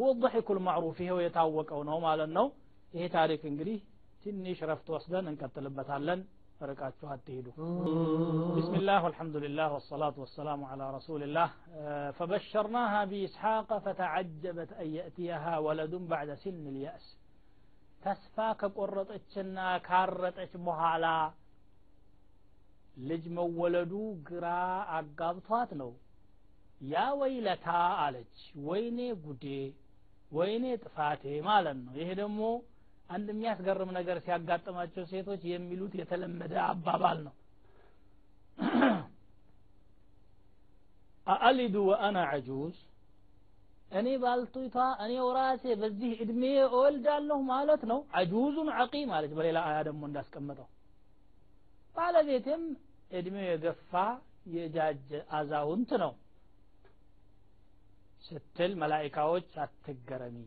هو 0.00 0.10
الضحك 0.12 0.50
المعروف 0.50 1.02
هو 1.02 1.18
يتعوق 1.20 1.72
أو 1.72 1.82
نوم 1.82 2.04
على 2.04 2.24
النوم 2.24 2.52
إيه 2.94 3.08
تاريخ 3.08 3.40
انجلي 3.44 3.80
تني 4.24 4.54
شرفت 4.54 4.90
وصدا 4.90 5.18
انك 5.18 5.40
تلبت 5.54 5.90
علن 5.90 6.24
فرقات 6.60 6.92
شهد 7.02 7.20
تهدو 7.26 7.50
بسم 8.58 8.74
الله 8.74 9.04
والحمد 9.04 9.36
لله 9.36 9.72
والصلاة 9.72 10.14
والسلام 10.16 10.64
على 10.64 10.94
رسول 10.96 11.22
الله 11.22 11.50
فبشرناها 12.10 13.04
بإسحاق 13.04 13.78
فتعجبت 13.78 14.72
أن 14.72 14.94
يأتيها 14.94 15.58
ولد 15.58 15.94
بعد 15.94 16.34
سن 16.34 16.66
اليأس 16.66 17.16
تسفاك 18.04 18.64
قرطتشنا 18.64 19.78
كارطتش 19.78 20.56
بحالا 20.56 21.30
لجم 22.96 23.38
ولدو 23.38 24.16
قراء 24.30 25.04
قابطات 25.18 25.74
نو 25.74 25.92
يا 26.80 27.12
ويلتا 27.12 27.70
عالج 28.00 28.34
ويني 28.56 29.12
قدي 29.12 29.74
ወይኔ 30.30 30.64
ጥፋቴ 30.82 31.22
ማለት 31.46 31.76
ነው። 31.80 31.92
ይሄ 32.00 32.08
ደግሞ 32.20 32.40
አንድ 33.10 33.28
የሚያስገርም 33.32 33.90
ነገር 33.96 34.16
ሲያጋጥማቸው 34.24 35.04
ሴቶች 35.12 35.42
የሚሉት 35.50 35.94
የተለመደ 36.00 36.54
አባባል 36.66 37.18
ነው። 37.26 37.34
አአሊዱ 41.26 41.76
ወአና 41.88 42.18
አጁዝ 42.30 42.76
እኔ 43.90 44.08
ባልቱቷ 44.22 44.74
እኔው 45.04 45.26
ራሴ 45.36 45.64
በዚህ 45.80 46.10
እድሜ 46.24 46.42
እወልዳለሁ 46.68 47.38
ማለት 47.50 47.82
ነው። 47.90 48.00
አጁዙን 48.18 48.68
አቂም 48.80 49.10
አለች። 49.16 49.32
በሌላ 49.38 49.58
አያ 49.68 49.78
ደግሞ 49.88 50.02
እንዳስቀመጠው 50.08 50.68
ባለቤቴም 51.96 52.62
እድሜው 53.10 53.46
የገፋ 53.48 53.92
የጃጀ 54.54 55.08
አዛውንት 55.38 55.90
ነው 56.02 56.12
ስትል 58.22 58.72
መላይካዎች 58.80 59.50
አትገረሚ። 59.64 60.38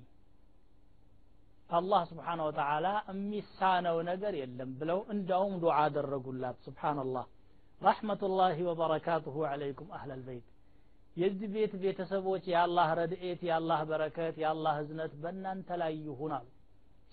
አላህ 1.70 2.02
ስብሓን 2.10 2.42
ወተዓላ 2.46 2.88
የሚሳነው 3.10 3.98
ነገር 4.10 4.34
የለም 4.42 4.72
ብለው 4.80 5.00
እንዳውም 5.14 5.54
ዱዓ 5.62 5.76
አደረጉላት። 5.84 6.58
ስብሓንላህ 6.68 7.26
ረሕመቱላሂ 7.82 8.58
ወበረካቱሁ 8.68 9.38
አለይኩም 9.50 9.90
አህለል 9.98 10.22
በይት። 10.28 10.48
የዚህ 11.18 11.50
ቤት 11.56 11.74
ቤተሰቦች 11.84 12.44
የአላህ 12.52 12.88
ረድኤት 13.00 13.42
የአላህ 13.48 13.80
በረከት 13.90 14.36
የአላህ 14.44 14.76
እዝነት 14.84 15.12
በእናንተ 15.24 15.78
ላይ 15.82 15.94
ይሁን 16.06 16.32
አሉ። 16.38 16.48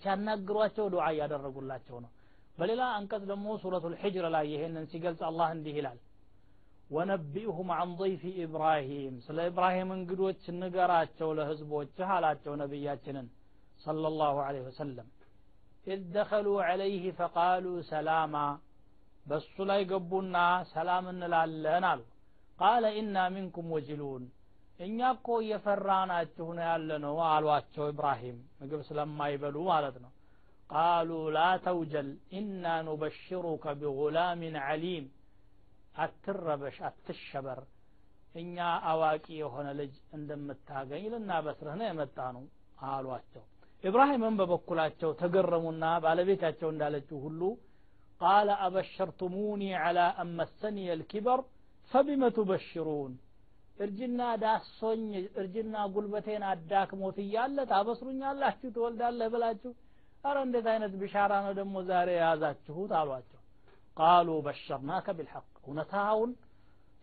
ሲያናግሯቸው 0.01 0.85
ዱዓ 0.93 1.05
እያደረጉላቸው 1.13 1.97
ነው። 2.05 2.11
በሌላ 2.57 2.83
አንቀጽ 2.95 3.23
ደግሞ 3.31 3.47
ሱረቱ 3.61 3.85
ልሕጅር 3.93 4.25
ላይ 4.35 4.45
ይሄንን 4.53 4.85
ሲገልጽ 4.91 5.21
አላህ 5.29 5.49
እንዲህ 5.55 5.75
ይላል 5.79 5.99
ونبئهم 6.95 7.67
عن 7.79 7.89
ضيف 8.01 8.23
إبراهيم 8.45 9.13
صلى 9.27 9.41
إبراهيم 9.51 9.87
انقلوتش 9.97 10.45
نقراتش 10.61 11.19
ولهزبوتش 11.27 11.97
حالاتش 12.09 12.43
ونبياتنا 12.51 13.23
صلى 13.85 14.07
الله 14.11 14.33
عليه 14.47 14.61
وسلم 14.69 15.07
إذ 15.91 15.99
دخلوا 16.19 16.59
عليه 16.69 17.03
فقالوا 17.19 17.81
سلاما 17.93 18.47
بس 19.29 19.59
لا 19.69 19.75
يقبونا 19.83 20.45
سلاما 20.75 21.11
لنا 21.65 21.99
قال 22.63 22.83
إنا 22.99 23.23
منكم 23.35 23.65
وجلون 23.75 24.23
إن 24.83 24.89
يبقوا 24.99 25.41
يفرانا 25.53 26.15
اتهنا 26.21 26.61
يعلنا 26.69 27.09
وعلوا 27.17 27.57
اتهو 27.57 27.89
إبراهيم 27.93 28.37
مقبس 28.61 28.89
لما 28.99 29.25
يبلو 29.33 29.61
والدنا 29.69 30.09
قالوا 30.75 31.31
لا 31.37 31.49
توجل 31.67 32.07
إنا 32.39 32.73
نبشرك 32.89 33.63
بغلام 33.79 34.41
عليم 34.67 35.03
አትረበሽ 35.95 36.77
አትሸበር። 36.87 37.61
እኛ 38.35 38.57
አዋቂ 38.89 39.25
የሆነ 39.39 39.67
ልጅ 39.79 39.95
እንደምታገኝ 40.17 41.03
ልናበስርህ 41.13 41.75
ነው 41.79 41.87
የመጣ 41.87 42.17
ነው 42.35 42.43
አሏቸው። 42.89 43.43
ኢብራሂምም 43.83 44.37
በበኩላቸው 44.39 45.11
ተገረሙና 45.21 45.85
ባለቤታቸው 46.03 46.69
እንዳለችው 46.71 47.17
ሁሉ 47.25 47.41
ቃለ 48.21 48.49
አበሸርቱሙኒ 48.65 49.63
ዐላ 49.81 49.99
አመሰኒ 50.23 50.77
ልኪበር 50.99 51.39
ፈቢመ 51.91 52.23
ቱበሽሩን 52.35 53.13
እርጅና 53.77 54.21
ዳሶኝ 54.41 55.05
እርጅና 55.41 55.75
ጉልበቴን 55.93 56.43
አዳክሞት 56.49 57.17
እያለ 57.23 57.57
ታበስሩኛላችሁ 57.71 58.69
ትወልዳለህ 58.75 59.29
ብላችሁ 59.33 59.71
አረ 60.23 60.37
እንዴት 60.45 60.67
አይነት 60.73 60.93
ቢሻራ 61.01 61.31
ነው 61.45 61.53
ደግሞ 61.59 61.75
ዛሬ 61.87 62.09
የያዛችሁት? 62.15 62.91
አሏቸው 62.99 63.40
ቃሉ 64.00 64.28
በሸርናከ 64.46 65.06
ቢልሐቅ 65.18 65.46
እውነታውን 65.64 66.30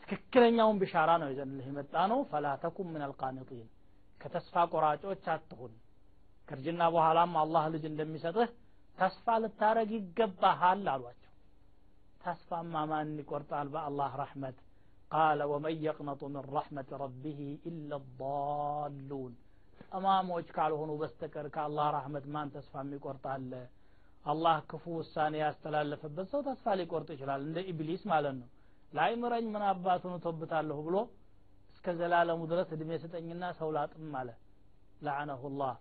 ትክክለኛውን 0.04 0.80
ቢሻራ 0.82 1.12
ነው 1.22 1.30
ይዘንልህ 1.32 1.68
የመጣ 1.70 1.96
ነው 2.12 2.20
ፈላ 2.32 2.48
ተኩን 2.64 2.88
ምን 2.94 3.04
አልቃኒጢን 3.06 3.68
ከተስፋ 4.22 4.66
ቆራጮች 4.72 5.26
አትሁን 5.34 5.74
ከእርጅና 6.48 6.84
በኋላም 6.96 7.34
አላህ 7.42 7.64
ልጅ 7.74 7.84
እንደሚሰጥህ 7.90 8.50
ተስፋ 8.98 9.36
ልታረግ 9.44 9.92
ይገባሃል 9.98 10.84
አሏቸው 10.94 11.20
ተስፋማ 12.24 12.84
ማን 12.90 13.10
ይቆርጣል 13.22 13.68
በአላህ 13.74 14.12
ረሕመት 14.22 14.58
ቃለ 15.12 15.42
ወመን 15.52 15.74
የቅነጡ 15.86 16.22
ምን 16.30 16.46
ረሕመት 16.56 16.90
ረቢህ 17.02 17.40
ኢላ 17.70 17.92
ዳሉን 18.20 19.34
ጠማሞች 19.86 20.48
ካልሆኑ 20.56 20.92
በስተቀር 21.02 21.48
ከአላህ 21.56 21.88
ረሕመት 21.98 22.26
ማን 22.36 22.52
ተስፋ 22.56 22.84
የሚቆርጣለ 22.84 23.52
አላህ 24.25 24.57
ክፉ 24.71 24.85
ውሳኔ 24.99 25.35
ያስተላለፈበት 25.43 26.27
ሰው 26.33 26.41
ተስፋ 26.47 26.75
ሊቆርጥ 26.81 27.09
ይችላል። 27.15 27.41
እንደ 27.47 27.59
ኢብሊስ 27.71 28.03
ማለት 28.13 28.35
ነው። 28.41 28.49
ላይምረኝ 28.93 29.47
ምን 29.55 29.65
አባቱን 29.69 30.15
ተብታለሁ 30.25 30.79
ብሎ 30.87 30.97
እስከ 31.73 31.95
ዘላለሙ 31.99 32.41
ድረስ 32.53 32.69
እድሜ 32.77 32.91
ስጠኝና 33.03 33.45
ሰው 33.59 33.69
ላጥም 33.77 34.15
አለ። 34.21 34.31
ለዓነሁ 35.03 35.43
ላህ። 35.61 35.77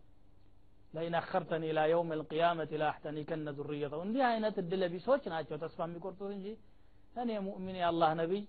ለኢን 0.93 1.15
አኸርተኒ 1.19 1.63
ኢላ 1.71 1.79
የውም 1.91 2.11
ልቅያመት 2.19 2.71
ላአሕተኒከነ 2.81 3.49
ዙርየተው 3.57 4.01
እንዲህ 4.05 4.23
አይነት 4.29 4.55
እድለ 4.61 4.83
ቢሶች 4.93 5.23
ናቸው 5.33 5.57
ተስፋ 5.63 5.79
የሚቆርጡት 5.87 6.31
እንጂ 6.35 6.47
እኔ 7.15 7.31
ሙእሚን 7.47 7.77
የአላህ 7.81 8.11
ነቢይ 8.21 8.43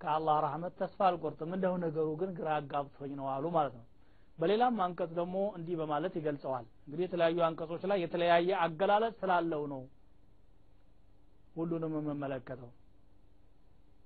ከአላህ 0.00 0.36
ረህመት 0.44 0.74
ተስፋ 0.80 1.00
አልቆርጥም። 1.08 1.50
እንደሁ 1.56 1.74
ነገሩ 1.84 2.08
ግን 2.20 2.30
ግራ 2.38 2.48
አጋብቶኝ 2.60 3.12
ነው 3.20 3.26
አሉ 3.34 3.44
ማለት 3.56 3.74
ነው 3.78 3.86
በሌላም 4.37 4.75
አንቀጽ 4.85 5.11
ደግሞ 5.19 5.37
እንዲህ 5.57 5.75
በማለት 5.81 6.13
ይገልጸዋል 6.19 6.65
እንግዲህ 6.85 7.03
የተለያዩ 7.05 7.37
አንቀጾች 7.47 7.83
ላይ 7.91 7.99
የተለያየ 8.03 8.49
አገላለጽ 8.65 9.15
ስላለው 9.21 9.63
ነው 9.73 9.83
ሁሉንም 11.55 11.95
የምመለከተው 11.99 12.71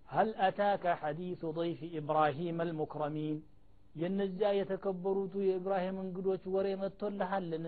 هل 0.10 0.30
أتاك 0.42 0.86
حديث 1.02 1.42
ضيف 1.58 1.80
إبراهيم 2.00 2.58
المكرمين 2.62 3.38
የነዚያ 3.96 4.50
የተከበሩቱ 4.58 5.34
የኢብራሂም 5.44 5.98
እንግዶች 6.04 6.44
ወሬ 6.54 6.68
መጥቶልሃልን 6.82 7.66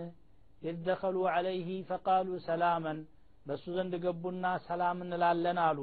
ኢዝ 0.62 0.78
ደኸሉ 0.88 1.16
ዐለይህ 1.32 1.68
ፈቃሉ 1.90 2.28
ሰላመን 2.48 3.00
በእሱ 3.46 3.66
ዘንድ 3.78 3.94
ገቡና 4.06 4.46
ሰላም 4.68 4.98
እንላለን 5.06 5.58
አሉ 5.68 5.80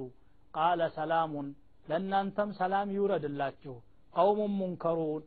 ቃለ 0.54 0.80
ሰላሙን 0.98 1.48
ለእናንተም 1.86 2.50
ሰላም 2.60 2.88
ይውረድላችሁ 2.96 3.74
ቀውሙን 4.14 4.52
ሙንከሩን 4.60 5.24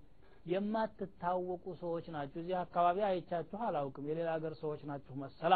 የማትታወቁ 0.49 1.65
ሰዎች 1.81 2.07
ናችሁ። 2.15 2.39
እዚህ 2.43 2.57
አካባቢ 2.63 2.99
አይቻችሁ 3.09 3.59
አላውቅም። 3.67 4.07
የሌላ 4.11 4.29
ሀገር 4.37 4.53
ሰዎች 4.61 4.81
ናችሁ 4.91 5.15
መሰል 5.23 5.55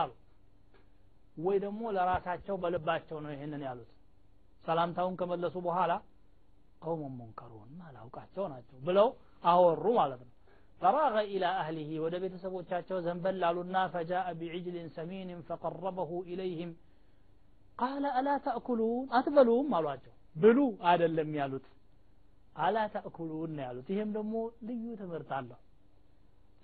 ወይ 1.38 1.56
ደግሞ 1.64 1.82
ለራሳቸው 1.96 2.56
በልባቸው 2.62 3.18
ነው 3.24 3.30
ይህንን 3.34 3.62
ያሉት። 3.66 3.90
ሰላምታውን 4.64 5.14
ከመለሱ 5.20 5.56
በኋላ 5.66 5.92
ቀውሙን 6.82 7.14
ሙንከሩን 7.18 7.80
አላውቃቸው 7.88 8.44
ናቸው 8.52 8.76
ብለው 8.86 9.08
አወሩ 9.44 9.84
ማለት 9.98 10.20
ነው። 10.22 10.30
ፈራገ 10.80 11.16
ኢላ 11.32 11.44
አህሊህ 11.58 11.90
ወደ 12.04 12.14
ቤተሰቦቻቸው 12.22 12.96
ዘንበል 13.04 13.42
አሉና 13.48 13.76
ፈጃአ 13.92 14.26
ቢዕጅልን 14.40 14.88
ሰሚንን 14.96 15.40
ፈቀረበሁ 15.48 16.10
ኢለይህም 16.32 16.70
ቃለ 17.78 18.04
አላ 18.18 18.28
ተእኩሉን 18.46 19.06
አትበሉም 19.18 19.70
አሏቸው። 19.78 20.12
ብሉ 20.36 20.58
አይደለም 20.90 21.30
ያሉት 21.38 21.66
አላ 22.56 22.76
ተእኩሉን 22.94 23.52
ነው 23.56 23.64
ያሉት። 23.66 23.88
ይሄም 23.92 24.10
ደግሞ 24.16 24.34
ልዩ 24.66 24.84
ትምህርት 25.00 25.30
አለው። 25.36 25.58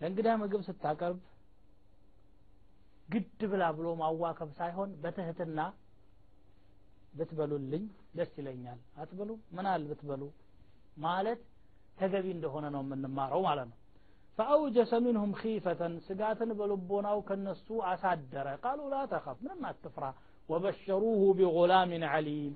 ለእንግዳ 0.00 0.28
ምግብ 0.40 0.62
ስታቀርብ 0.66 1.20
ግድ 3.08 3.40
ብላ 3.50 3.64
ብሎ 3.76 3.88
ማዋከብ 4.00 4.50
ሳይሆን 4.58 4.90
በትህትና 5.02 5.60
ብትበሉልኝ 7.14 7.84
ደስ 8.16 8.32
ይለኛል። 8.38 8.80
አትበሉ? 9.00 9.30
ምናል 9.56 9.82
ብትበሉ? 9.90 10.22
ማለት 11.04 11.40
ተገቢ 11.98 12.26
እንደሆነ 12.34 12.66
ነው 12.74 12.82
የምንማረው 12.84 13.40
ማለት 13.48 13.66
ነው። 13.70 13.76
ፈአውጀሰ 14.38 14.92
ሚንሁም 15.04 15.32
ኺፈተን 15.40 15.94
ስጋትን 16.06 16.50
በልቦናው 16.58 17.18
ከነሱ 17.28 17.66
አሳደረ። 17.90 18.48
ቃሉ 18.64 18.80
ላ 18.92 18.98
ተኸፍ 19.12 19.38
ምንም 19.44 19.64
አትፍራ። 19.70 20.04
ወበሸሩሁ 20.48 21.22
ቢጉላምን 21.38 22.04
ዓሊም 22.10 22.52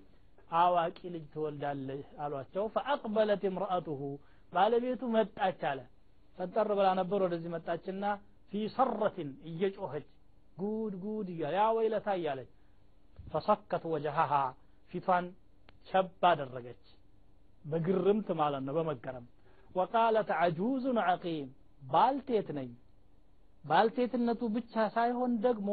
አዋቂ 0.59 0.99
ልጅ 1.15 1.25
ትወልዳለህ 1.33 2.03
አሏቸው። 2.23 2.65
ፈአቅበለት 2.75 3.43
እምረአቱሁ 3.49 4.01
ባለቤቱ 4.53 5.03
መጣች 5.15 5.61
አለ። 5.71 5.81
ፈጠር 6.39 6.69
ብላ 6.79 6.89
ነበር 7.01 7.21
ወደዚህ 7.27 7.51
መጣችና 7.55 8.05
ፊ 8.53 8.63
ሰረትን 8.75 9.31
እየጮኸች 9.51 10.07
ጉድ 10.59 10.95
ጉድ 11.05 11.29
እያለ 11.35 11.55
ያ 11.59 11.67
ወይለታ 11.77 12.09
እያለች 12.19 12.51
ፈሰከት 13.33 13.85
ወጀሃሃ 13.93 14.33
ፊቷን 14.93 15.27
ሸብ 15.91 16.25
አደረገች። 16.31 16.83
በግርምት 17.65 18.29
ማለት 18.41 18.63
ነው 18.67 18.75
በመገረም። 18.79 19.27
ወቃለት 19.71 20.31
አጁዙን 20.41 20.99
ዐቂም 21.05 21.49
ባልቴት 21.83 22.49
ነኝ። 22.59 22.71
ባልቴትነቱ 23.65 24.43
ብቻ 24.57 24.75
ሳይሆን 24.95 25.33
ደግሞ 25.45 25.69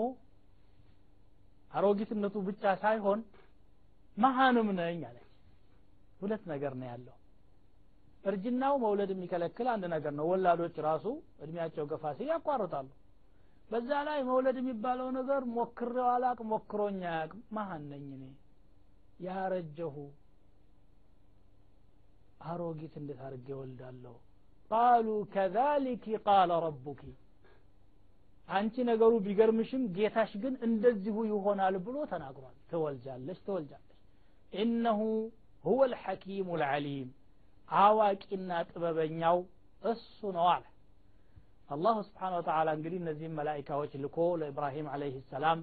አሮጊትነቱ 1.72 2.36
ብቻ 2.48 2.64
ሳይሆን 2.84 3.20
መሃንም 4.20 4.70
ነኝ 4.80 5.02
አለች 5.10 5.26
ሁለት 6.22 6.44
ነገር 6.52 6.74
ነው 6.80 6.88
ያለው። 6.90 7.16
እርጅናው 8.24 8.74
መውለድ 8.84 9.12
የሚከለክል 9.14 9.68
አንድ 9.74 9.84
ነገር 9.94 10.14
ነው። 10.18 10.26
ወላዶች 10.32 10.76
ራሱ 10.88 11.06
እድሜያቸው 11.44 11.86
ገፋ 11.92 12.12
ሲል 12.18 12.30
ያቋርጣሉ። 12.34 12.90
በዛ 13.72 13.90
ላይ 14.08 14.20
መውለድ 14.30 14.58
የሚባለው 14.62 15.08
ነገር 15.18 15.42
ሞክሬው 15.56 16.08
አላቅ 16.14 16.40
ሞክሮኛ 16.52 17.02
ያቅ 17.14 17.32
መሀን 17.58 17.84
ነኝ 17.92 18.08
እኔ። 18.18 18.24
ያረጀሁ 19.26 19.96
አሮጊት 22.48 22.94
እንዴት 23.00 23.20
አድርጌ 23.26 23.48
ወልዳለሁ 23.60 24.16
ቃሉ 24.72 25.08
ከዛሊኪ 25.34 26.06
ቃለ 26.26 26.52
ረቡኪ። 26.66 27.02
አንቺ 28.50 28.76
ነገሩ 28.90 29.14
ቢገርምሽም 29.26 29.84
ጌታሽ 29.96 30.32
ግን 30.44 30.54
እንደዚሁ 30.68 31.16
ይሆናል 31.32 31.76
ብሎ 31.86 31.98
ተናግሯል። 32.12 32.56
ትወልጃለሽ 32.72 33.40
ትወልጃለሽ 33.48 33.89
ኢነሁ 34.54 35.00
ሁወ 35.64 35.80
ልሐኪሙ 35.92 36.50
ልዓሊም 36.62 37.10
አዋቂና 37.70 38.52
ጥበበኛው 38.70 39.38
እሱ 39.84 40.20
ነው 40.38 40.46
አለ። 40.54 40.64
አላሁ 41.70 41.98
ስብሓን 42.08 42.34
ወተላ 42.38 42.70
እንግዲህ 42.78 43.00
እነዚህም 43.02 43.36
መላይካዎች 43.40 43.92
ልኮ 44.04 44.18
ለኢብራሂም 44.42 44.88
አለይህ 44.94 45.18
ሰላም 45.32 45.60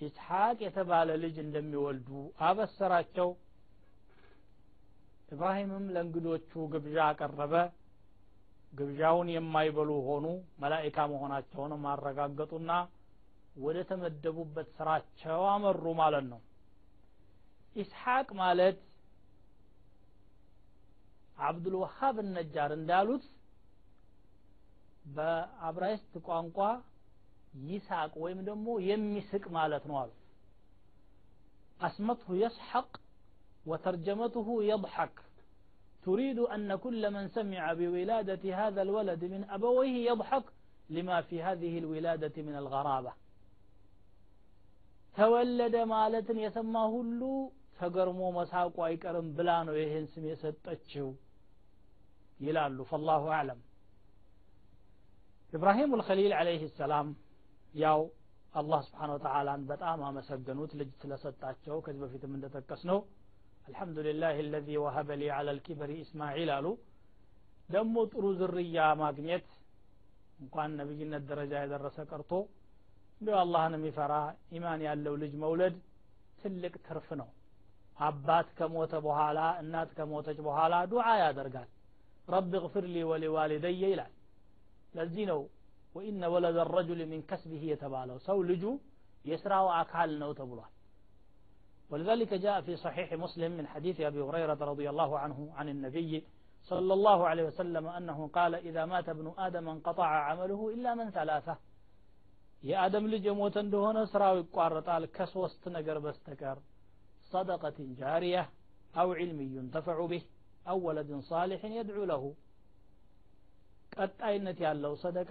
ኢስሐቅ 0.00 0.58
የተባለ 0.64 1.10
ልጅ 1.22 1.36
እንደሚወልዱ 1.44 2.08
አበሰራቸው። 2.46 3.28
ኢብራሂምም 5.28 5.84
ለእንግዶቹ 5.94 6.50
ግብዣ 6.72 6.96
አቀረበ። 7.10 7.54
ግብዣውን 8.72 9.28
የማይበሉ 9.34 9.90
ሆኑ። 10.08 10.24
መላይካ 10.62 11.06
መሆናቸውንም 11.12 11.84
አረጋገጡና 11.92 12.70
ወደ 13.58 13.78
ተመደቡበት 13.90 14.68
ስራቸው 14.76 15.42
አመሩ 15.52 15.84
ማለት 16.00 16.24
ነው 16.32 16.40
ኢስሐቅ 17.75 18.27
ማለት 18.41 18.79
አብዱልወሃብ 21.47 22.15
ነጃር 22.35 22.71
እንዳሉት 22.77 23.25
በአብራይስት 25.15 26.13
ቋንቋ 26.27 26.57
ይሳቅ 27.69 28.11
ወይም 28.23 28.39
ደግሞ 28.49 28.67
የሚስቅ 28.89 29.45
ማለት 29.57 29.85
ነው 29.91 29.97
አሉ 30.01 30.11
አስመትሁ 31.79 32.29
የስሐቅ 32.43 32.89
وترجمته 33.65 34.47
يضحك 34.63 35.15
تريد 36.05 36.39
أن 36.53 36.69
كل 36.75 37.03
من 37.11 37.23
سمع 37.29 37.63
بولادة 37.73 38.43
هذا 38.61 38.81
الولد 38.81 39.21
من 39.25 39.41
أبويه 39.49 40.09
يضحك 40.09 40.45
لما 40.89 41.17
في 41.21 41.35
هذه 41.43 41.73
الولادة 41.79 42.35
من 42.39 42.55
الغرابة 42.55 43.11
ተወለደ 45.15 45.75
ማለትን 45.93 46.37
የሰማ 46.43 46.75
ሁሉ 46.93 47.21
ተገርሞ 47.78 48.20
መሳቁ 48.36 48.76
አይቀርም 48.86 49.26
ብላ 49.36 49.50
ነው 49.66 49.74
ይህን 49.80 50.04
ስም 50.12 50.24
የሰጠችው 50.30 51.08
ይላሉ። 52.40 52.78
ፈላሁ 52.90 53.24
አዕለም። 53.36 53.60
ኢብራሂም 55.52 55.92
ልከሊል 55.98 56.32
አለይህ 56.38 56.62
ሰላም 56.78 57.08
ያው 57.74 58.00
አላህ 58.54 58.80
ስብሓን 58.86 59.10
ወተላን 59.14 59.62
በጣም 59.70 59.98
አመሰገኑት 60.08 60.72
ልጅ 60.80 60.90
ስለሰጣቸው 61.00 61.76
ከዚህ 61.84 62.00
በፊትም 62.04 62.34
እንደጠቀስ 62.36 62.82
ነው 62.90 62.98
አልሐምዱሊላህ 63.66 64.36
አለዚ 64.42 64.68
ወሀበ 64.82 65.10
ሊ 65.20 65.30
አላ 65.36 65.54
ልኪበሪ 65.56 65.92
ኢስማዒል 66.02 66.50
አሉ። 66.56 66.66
ደግሞ 67.70 67.96
ጥሩ 68.12 68.24
ዝርያ 68.40 68.80
ማግኘት 69.02 69.46
እንኳን 70.40 70.70
ነቢይነት 70.80 71.22
ደረጃ 71.30 71.54
የደረሰ 71.62 71.98
ቀርቶ 72.10 72.32
እንዲ 73.20 73.30
አላህን 73.40 73.74
የሚፈራ 73.78 74.14
ኢማን 74.56 74.80
ያለው 74.88 75.14
ልጅ 75.22 75.32
መውለድ 75.44 75.76
ትልቅ 76.40 76.74
ትርፍ 76.86 77.08
ነው 77.20 77.28
አባት 78.07 78.47
ከሞተ 78.57 78.93
በኋላ 79.05 79.39
እናት 79.63 79.89
ከሞተች 79.97 80.37
በኋላ 80.47 80.75
ዱዓ 80.91 81.07
ያደርጋል 81.23 81.69
ረቢ 82.27 82.51
እግፍር 82.59 82.85
ሊ 82.93 83.03
ወሊዋሊደየ 83.11 83.83
ይላል 83.93 84.13
ለዚህ 84.97 85.25
ነው 85.31 85.41
ወኢነ 85.95 86.23
ወለደ 86.33 86.57
ረጁል 86.75 87.01
ሚን 87.11 87.21
ከስቢህ 87.29 87.63
የተባለው 87.71 88.17
ሰው 88.27 88.37
ልጁ 88.51 88.63
የስራው 89.25 89.67
አካል 89.81 90.11
ነው 90.23 90.31
ተብሏል 90.39 90.71
ولذلك 91.91 92.31
جاء 92.35 92.57
في 92.61 92.73
صحيح 92.77 93.13
مسلم 93.15 93.51
من 93.51 93.65
حديث 93.67 93.97
أبي 94.01 94.21
هريرة 94.21 94.59
رضي 94.63 94.87
الله 94.89 95.11
عنه 95.19 95.39
عن 95.57 95.67
النبي 95.69 96.11
صلى 96.71 96.91
الله 96.93 97.19
عليه 97.27 97.43
وسلم 97.43 97.85
أنه 97.89 98.19
قال 98.27 98.55
إذا 98.67 98.83
مات 98.85 99.07
ابن 99.09 99.27
آدم 99.37 99.65
انقطع 99.69 100.09
عمله 100.27 100.61
إلا 100.75 100.91
من 100.95 101.07
ثلاثة 101.11 101.55
የአደም 102.63 103.05
ልጅ 103.13 103.23
የሞተ 103.29 103.55
እንደሆነ 103.65 103.97
ስራው 104.11 104.35
ይቋረጣል 104.39 105.03
ከሶስት 105.15 105.63
ነገር 105.77 105.97
በስተቀር 106.03 106.57
ሰደቀትን 107.32 107.88
ጃሪያ 108.00 108.38
አው 108.94 109.08
ዕልም 109.20 109.38
ዩንተፈዑ 109.54 110.02
ቢህ 110.12 110.24
አው 110.70 110.78
ወለድን 110.86 111.20
ሳሊሕን 111.28 111.72
የድዑ 111.76 112.00
ለሁ 112.10 112.24
ቀጣይነት 113.96 114.58
ያለው 114.66 114.94
ሰደቃ 115.02 115.30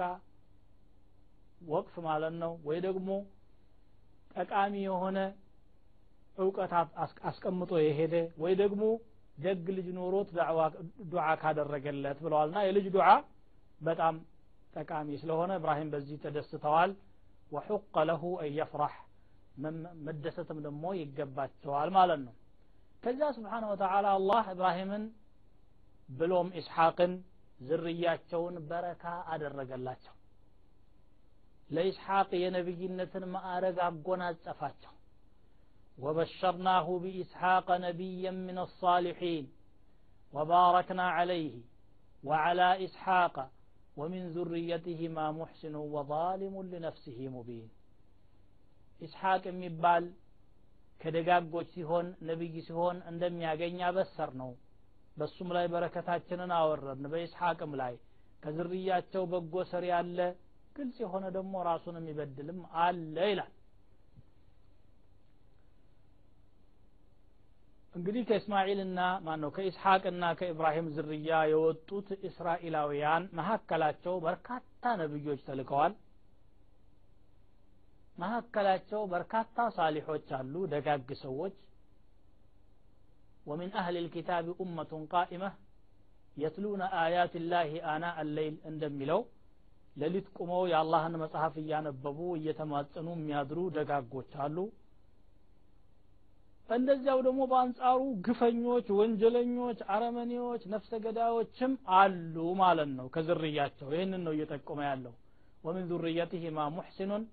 ወቅፍ 1.70 1.96
ማለት 2.08 2.36
ነው 2.44 2.54
ወይ 2.68 2.80
ደግሞ 2.86 3.10
ጠቃሚ 4.36 4.74
የሆነ 4.86 5.18
እውቀት 6.38 6.72
አስቀምጦ 7.30 7.72
የሄደ 7.84 8.16
ወይ 8.44 8.54
ደግሞ 8.62 8.84
ደግ 9.38 9.66
ልጅ 9.78 9.88
ኖሮት 9.98 10.30
ዱዓ 11.12 11.28
ካደረገለት 11.42 12.18
ብለዋልና 12.26 12.60
የልጅ 12.68 12.88
ዱዓ 12.96 13.08
በጣም 13.82 14.16
ጠቃሚ 14.76 15.10
ስለሆነ 15.22 15.52
እብራሂም 15.60 15.90
በዚህ 15.94 16.18
ተደስተዋል 16.26 16.92
ወሑቀ 17.52 18.04
ለሁ 18.10 18.24
አን 18.42 18.52
የፍራህ 18.60 18.96
መደሰትም 20.07 20.59
ደግሞ 20.67 20.85
ይገባቸዋል 21.01 21.91
ማለት 21.99 22.21
ነው 22.27 22.35
ከዚያ 23.05 23.29
ስብሓን 23.39 23.65
ወተላ 23.71 24.07
አላህ 24.15 24.45
እብራሂምን 24.55 25.05
ብሎም 26.11 26.49
ኢስሐቅን 26.61 27.13
ዝርያቸውን 27.61 28.57
በረካ 28.71 29.05
አደረገላቸው 29.33 30.15
ለኢስሐቅ 31.71 32.31
የነቢይነትን 32.45 33.25
ማዕረግ 33.35 33.77
አጎናጸፋቸው 33.89 34.95
وبشرناه 35.99 36.99
بإسحاق 36.99 37.71
نبيا 37.79 38.31
من 38.49 38.59
الصالحين 38.59 39.45
وباركنا 40.33 41.07
عليه 41.11 41.55
وعلى 42.25 42.85
إسحاق 42.85 43.37
ومن 43.97 44.33
ذريتهما 44.33 45.33
محسن 45.33 45.75
وظالم 45.95 46.63
لنفسه 46.63 47.29
مبين 47.29 47.69
ኢስሐቅ 49.02 49.44
የሚባል 49.50 50.06
ከደጋጎች 51.02 51.68
ሲሆን 51.76 52.08
ነብይ 52.28 52.56
ሲሆን 52.68 52.98
እንደሚያገኝ 53.10 53.78
አበሰር 53.88 54.32
ነው 54.42 54.52
በሱም 55.18 55.50
ላይ 55.56 55.66
በረከታችንን 55.74 56.52
አወረድን 56.56 57.10
በኢስሐቅም 57.12 57.74
ላይ። 57.82 57.94
ከዝርያቸው 58.44 59.24
በጎ 59.32 59.64
ሰር 59.70 59.84
ያለ 59.90 60.20
ግልጽ 60.76 60.98
የሆነ 61.04 61.26
ደግሞ 61.36 61.54
ራሱን 61.68 61.96
የሚበድልም 62.00 62.58
አለ 62.82 63.16
ይላል። 63.30 63.52
እንግዲህ 67.94 68.24
ከእስማኤልና 68.30 69.00
ማነው 69.26 69.52
ከኢስሐቅና 69.56 70.24
ከኢብራሂም 70.40 70.88
ዝርያ 70.96 71.38
የወጡት 71.52 72.08
እስራኤላውያን 72.30 73.30
መካከላቸው 73.40 74.16
በርካታ 74.26 74.96
ነብዮች 75.02 75.42
ተልከዋል። 75.48 75.94
መካከላቸው 78.19 79.03
በርካታ 79.13 79.59
ሳሊሖች 79.79 80.29
አሉ 80.41 80.55
ደጋግ 80.75 81.11
ሰዎች 81.25 81.57
ومن 83.47 83.69
أهل 83.75 83.95
الكتاب 83.97 84.47
أمة 84.63 84.93
قائمة 85.15 85.51
يتلون 86.37 86.83
آيات 87.07 87.33
الله 87.41 87.71
آناء 87.95 88.17
الليل 88.25 88.55
እንደሚለው 88.71 89.21
ሌሊት 89.97 90.27
ቁመው 90.37 90.63
የአላህን 90.71 91.15
መጽሐፍ 91.23 91.55
እያነበቡ 91.63 92.19
እየተማጸኑ 92.39 93.07
የሚያድሩ 93.15 93.59
ደጋጎች 93.77 94.31
አሉ 94.45 94.57
እንደዚያው 96.69 97.19
ደግሞ 97.27 97.41
በአንጻሩ 97.53 98.01
ግፈኞች 98.27 98.87
ወንጀለኞች 98.99 99.79
አረመኔዎች 99.95 100.63
ነፍሰ 100.75 100.91
ገዳዮችም 101.05 101.73
አሉ 102.01 102.37
ማለት 102.63 102.91
ነው 102.99 103.07
ከዝርያቸው 103.15 103.89
ይህንን 103.95 104.23
ነው 104.27 104.35
እየጠቆመ 104.37 104.81
ያለው 104.91 105.15
ወሚን 105.67 105.89
ዙርየትህማ 105.93 106.69
ሙሕሲኑን 106.77 107.25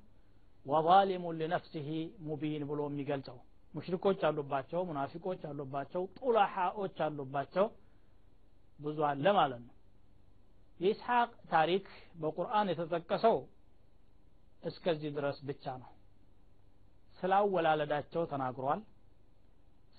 ወዛሊሙን 0.66 1.38
ሊነፍሲህ 1.40 1.88
ሙቢን 2.27 2.62
ብሎ 2.70 2.81
የሚገልጸው። 2.88 3.38
ሙሽሪኮች 3.75 4.20
አሉባቸው 4.29 4.81
ሙናፊቆች 4.88 5.40
አሉባቸው 5.51 6.03
ጡላሓዎች 6.18 6.96
አሉባቸው 7.07 7.66
ብዙ 8.79 8.98
አለ 9.09 9.27
ማለት 9.38 9.62
ነው። 9.66 9.75
የኢስሐቅ 10.81 11.31
ታሪክ 11.51 11.87
በቁርአን 12.20 12.70
የተጠቀሰው 12.72 13.37
እስከዚህ 14.62 15.11
ድረስ 15.16 15.38
ብቻ 15.48 15.64
ነው። 15.83 15.90
ስላወላለዳቸው 17.20 18.22
ተናግሯል። 18.33 18.81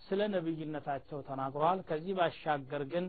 ስለ 0.05 0.21
ነብይነታቸው 0.33 1.19
ተናግሯል። 1.27 1.79
ከዚህ 1.89 2.13
ባሻገር 2.17 2.83
ግን 2.93 3.05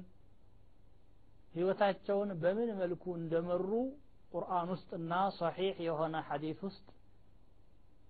ህይወታቸውን 1.54 2.30
በምን 2.42 2.70
መልኩ 2.80 3.04
እንደመሩ 3.20 3.70
ቁርአን 4.32 4.68
ውስጥና 4.74 5.12
ሰሒሕ 5.38 5.76
የሆነ 5.86 6.14
ሐዲት 6.28 6.60
ውስጥ 6.66 6.86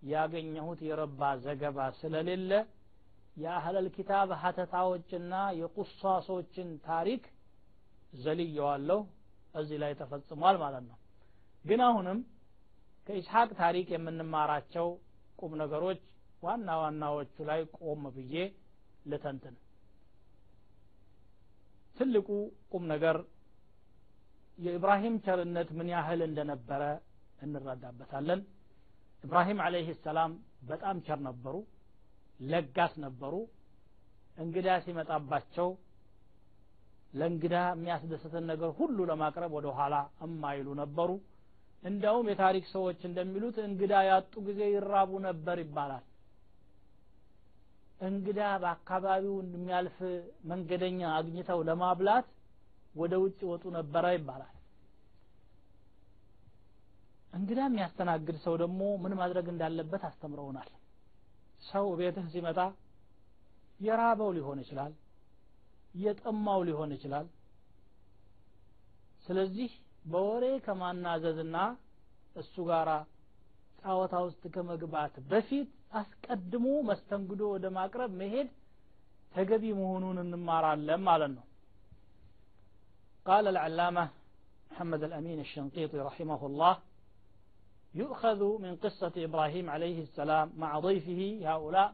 ያገኘሁት 0.05 0.81
የረባ 0.87 1.21
ዘገባ 1.45 1.79
ስለሌለ 1.99 2.51
የአህለል 3.37 3.87
ኪታብ 3.97 4.29
ሀተታዎችና 4.43 5.33
የቁሳሶችን 5.61 6.69
ታሪክ 6.87 7.23
ዘልየዋለሁ። 8.25 9.01
እዚህ 9.55 9.79
ላይ 9.83 9.93
ተፈጽሟል 10.01 10.57
ማለት 10.63 10.85
ነው። 10.91 10.99
ግን 11.65 11.81
አሁንም 11.87 12.19
ከኢስሐቅ 13.07 13.49
ታሪክ 13.61 13.87
የምንማራቸው 13.95 14.87
ቁም 15.39 15.53
ነገሮች 15.63 16.01
ዋና 16.43 16.71
ዋናዎቹ 16.81 17.37
ላይ 17.51 17.61
ቆም 17.79 18.03
ብዬ 18.17 18.35
ልተንትን። 19.07 19.55
ትልቁ 21.97 22.29
ቁም 22.73 22.85
ነገር 22.93 23.17
የኢብራሂም 24.59 25.15
ቸርነት 25.25 25.69
ምን 25.79 25.89
ያህል 25.95 26.21
እንደነበረ 26.29 26.83
እንረዳበታለን 27.43 28.41
ኢብራሂም 29.25 29.59
አለይህ 29.65 29.89
ሰላም 30.05 30.33
በጣም 30.71 30.97
ቸር 31.07 31.19
ነበሩ 31.27 31.55
ለጋስ 32.45 32.95
ነበሩ። 33.05 33.35
እንግዳ 34.37 34.69
ሲመጣባቸው 34.85 35.69
ለእንግዳ 37.13 37.57
የሚያስደስትን 37.73 38.45
ነገር 38.51 38.71
ሁሉ 38.79 38.97
ለማቅረብ 39.11 39.53
ወደ 39.59 39.69
ኋላ 39.77 39.95
እማይሉ 40.27 40.69
ነበሩ። 40.81 41.11
እንዲያውም 41.83 42.29
የታሪክ 42.31 42.65
ሰዎች 42.73 43.01
እንደሚሉት 43.09 43.57
እንግዳ 43.67 43.95
ያጡ 44.09 44.33
ጊዜ 44.47 44.61
ይራቡ 44.75 45.13
ነበር 45.27 45.59
ይባላል። 45.65 46.05
እንግዳ 48.09 48.41
በአካባቢው 48.63 49.35
የሚያልፍ 49.49 49.99
መንገደኛ 50.51 51.01
አግኝተው 51.19 51.61
ለማብላት 51.69 52.27
ወደ 52.95 53.15
ውጭ 53.23 53.41
ወጡ 53.53 53.65
ነበረ 53.77 54.05
ይባላል 54.17 54.51
እንግዳ 57.34 57.60
የሚያስተናግድ 57.68 58.38
ሰው 58.46 58.54
ደግሞ 58.62 58.82
ምን 59.04 59.14
ማድረግ 59.20 59.48
እንዳለበት 59.54 60.04
አስተምረውናል 60.10 60.70
ሰው 61.70 61.86
ቤትህ 62.00 62.26
ሲመጣ 62.36 62.60
የራበው 63.80 64.30
ሊሆን 64.38 64.60
ይችላል 64.64 64.94
የጠማው 66.04 66.60
ሊሆን 66.70 66.92
ይችላል 66.98 67.28
ስለዚህ 69.28 69.72
በወሬ 70.12 70.46
ከማናዘዝና 70.66 71.58
እሱ 72.36 72.56
ጋራ 72.70 72.90
ጫወታ 73.82 74.16
ውስጥ 74.28 74.44
ከመግባት 74.56 75.14
በፊት 75.32 75.70
አስቀድሞ 76.00 76.66
መስተንግዶ 76.90 77.42
ወደ 77.54 77.68
ማቅረብ 77.78 78.12
መሄድ 78.22 78.50
ተገቢ 79.36 79.66
መሆኑን 79.82 80.20
እንማራለን 80.26 81.04
ማለት 81.10 81.32
ነው 81.38 81.46
قال 83.26 83.46
العلامة 83.48 84.04
محمد 84.72 85.02
الأمين 85.04 85.40
الشنقيطي 85.40 85.98
رحمه 86.02 86.42
الله 86.50 86.74
يؤخذ 87.94 88.42
من 88.64 88.76
قصة 88.76 89.12
إبراهيم 89.18 89.66
عليه 89.70 89.98
السلام 90.08 90.48
مع 90.58 90.72
ضيفه 90.80 91.22
هؤلاء 91.50 91.90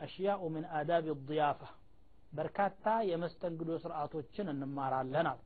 أشياء 0.00 0.40
من 0.48 0.64
آداب 0.80 1.04
الضيافة 1.08 1.68
بركاتا 2.36 2.94
يمستنقدو 3.12 3.74
سرعاتوچن 3.84 4.46
እንማራለን 4.54 5.26
አሉ 5.32 5.40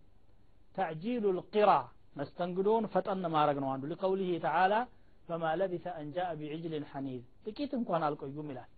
تعجيل 0.76 1.24
القرى 1.34 1.80
መስተንግዶን 2.18 2.84
ፈጠን 2.92 3.24
ማድረግ 3.36 3.56
ነው 3.62 3.68
አንዱ 3.74 3.84
لقوله 3.92 4.30
تعالى 4.46 4.80
فما 5.28 5.50
لبث 5.60 5.84
أن 6.00 6.06
جاء 6.16 6.28
بعجل 6.40 6.74
حنيذ 6.90 7.22
ጥቂት 7.46 7.72
እንኳን 7.78 8.02
አልቆዩም 8.08 8.48
ይላል 8.52 8.70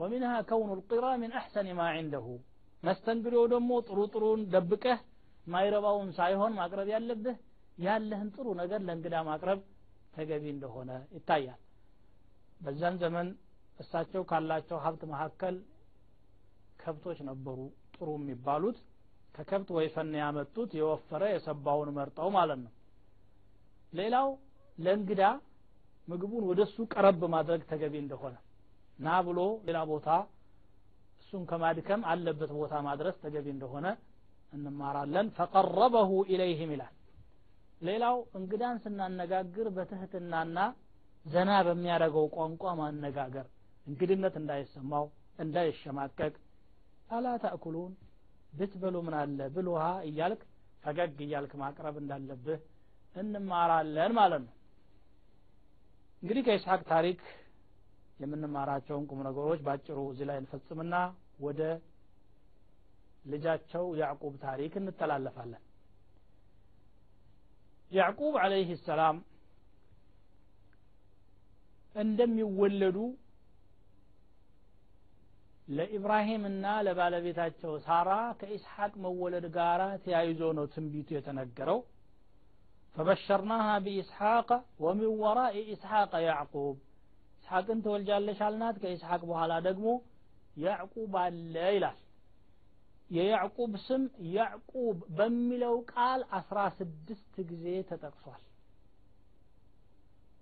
ومنها 0.00 0.38
كون 0.50 0.70
القرى 0.78 1.12
من 1.22 1.30
أحسن 1.40 1.66
ما 1.78 1.86
عنده 1.96 2.26
መስተንግዶ 2.86 3.36
ደግሞ 3.54 3.70
ጥሩ 3.88 3.98
ጥሩን 4.14 4.40
ደብቀህ 4.52 5.00
ማይረባውን 5.52 6.08
ሳይሆን 6.18 6.52
ማቅረብ 6.60 6.88
ያለብህ 6.94 7.36
ያለህን 7.86 8.28
ጥሩ 8.36 8.46
ነገር 8.60 8.80
ለእንግዳ 8.86 9.16
ማቅረብ 9.28 9.60
ተገቢ 10.15 10.43
እንደሆነ 10.53 10.91
ይታያል። 11.15 11.59
በዛን 12.61 12.95
ዘመን 13.01 13.27
እሳቸው 13.79 14.21
ካላቸው 14.29 14.77
ሀብት 14.85 15.01
መካከል 15.11 15.55
ከብቶች 16.81 17.19
ነበሩ 17.29 17.57
ጥሩ 17.95 18.09
የሚባሉት። 18.19 18.77
ከከብት 19.35 19.69
ወይፈን 19.77 20.11
ያመጡት 20.19 20.71
የወፈረ 20.79 21.23
የሰባውን 21.31 21.89
መርጠው 21.97 22.29
ማለት 22.35 22.59
ነው። 22.65 22.71
ሌላው 23.93 24.27
ለእንግዳ 24.77 25.23
ምግቡን 26.07 26.43
ወደ 26.49 26.61
እሱ 26.67 26.77
ቀረብ 26.93 27.21
ማድረግ 27.33 27.61
ተገቢ 27.69 27.93
እንደሆነ 28.01 28.35
ና 28.99 29.15
ብሎ 29.27 29.39
ሌላ 29.67 29.79
ቦታ 29.91 30.07
እሱን 31.21 31.43
ከማድከም 31.49 32.01
አለበት 32.11 32.51
ቦታ 32.57 32.73
ማድረስ 32.87 33.15
ተገቢ 33.23 33.47
እንደሆነ 33.55 33.87
እንማራለን። 34.53 35.27
ፈቀረበሁ 35.37 36.11
ኢለይህም 36.33 36.71
ይላል 36.75 36.93
ሌላው 37.87 38.17
እንግዳን 38.37 38.77
ስናነጋግር 38.83 39.67
በትህትናና 39.75 40.57
ዘና 41.25 41.51
በሚያደርገው 41.67 42.25
ቋንቋ 42.35 42.73
ማነጋገር 42.79 43.45
እንግድነት 43.87 44.35
እንዳይሰማው 44.41 45.05
እንዳይሸማቀቅ። 45.43 46.33
አላ 47.15 47.27
ታእኩሉን 47.43 47.93
ብትበሉ 48.53 48.95
ምን 49.07 49.15
አለ 49.21 49.39
ብል 49.55 49.67
ውሃ 49.73 49.85
እያልክ 50.09 50.41
ፈገግ 50.83 51.17
እያልክ 51.25 51.53
ማቅረብ 51.61 51.95
እንዳለብህ 52.01 52.61
እንማራለን 53.15 54.13
ማለት 54.19 54.41
ነው። 54.45 54.53
እንግዲህ 56.23 56.43
ከኢስሐቅ 56.47 56.81
ታሪክ 56.91 57.19
የምንማራቸውን 58.19 59.05
ቁም 59.09 59.21
ነገሮች 59.27 59.61
ባጭሩ 59.65 59.97
እዚህ 60.11 60.25
ላይ 60.29 60.37
እንፈጽምና 60.41 60.95
ወደ 61.45 61.61
ልጃቸው 63.25 63.85
ያዕቁብ 64.01 64.33
ታሪክ 64.45 64.73
እንተላለፋለን 64.81 65.63
ያዕቁብ 67.91 68.33
አለይህ 68.43 68.69
ሰላም 68.85 69.17
እንደሚወለዱ 71.95 72.97
ለኢብራሂምና 75.67 76.65
ለባለቤታቸው 76.85 77.73
ሳራ 77.85 78.09
ከኢስሐቅ 78.39 78.91
መወለድ 79.05 79.45
ጋር 79.55 79.81
ተያይዞ 80.03 80.41
ነው 80.57 80.65
ትንቢቱ 80.73 81.09
የተነገረው። 81.15 81.79
ፈበሸርናሃ 82.95 83.67
ቢኢስሐቅ 83.85 84.49
ወሚን 84.83 85.13
ወራኢ 85.21 85.55
ኢስሐቅ 85.73 86.11
ያዕቁብ። 86.27 86.75
ኢስሐቅን 87.39 87.79
ትወልጃለሽ 87.85 88.39
አልናት? 88.45 88.75
ከኢስሐቅ 88.83 89.21
በኋላ 89.29 89.53
ደግሞ 89.67 89.87
ያዕቁብ 90.57 91.13
አለ 91.23 91.55
ይላል 91.75 91.97
የያዕቁብ 93.09 93.73
ስም 93.83 94.03
ያዕቁብ 94.35 94.97
በሚለው 95.17 95.75
ቃል 95.91 96.21
አስራ 96.37 96.59
ስድስት 96.77 97.33
ጊዜ 97.49 97.65
ተጠቅሷል። 97.89 98.41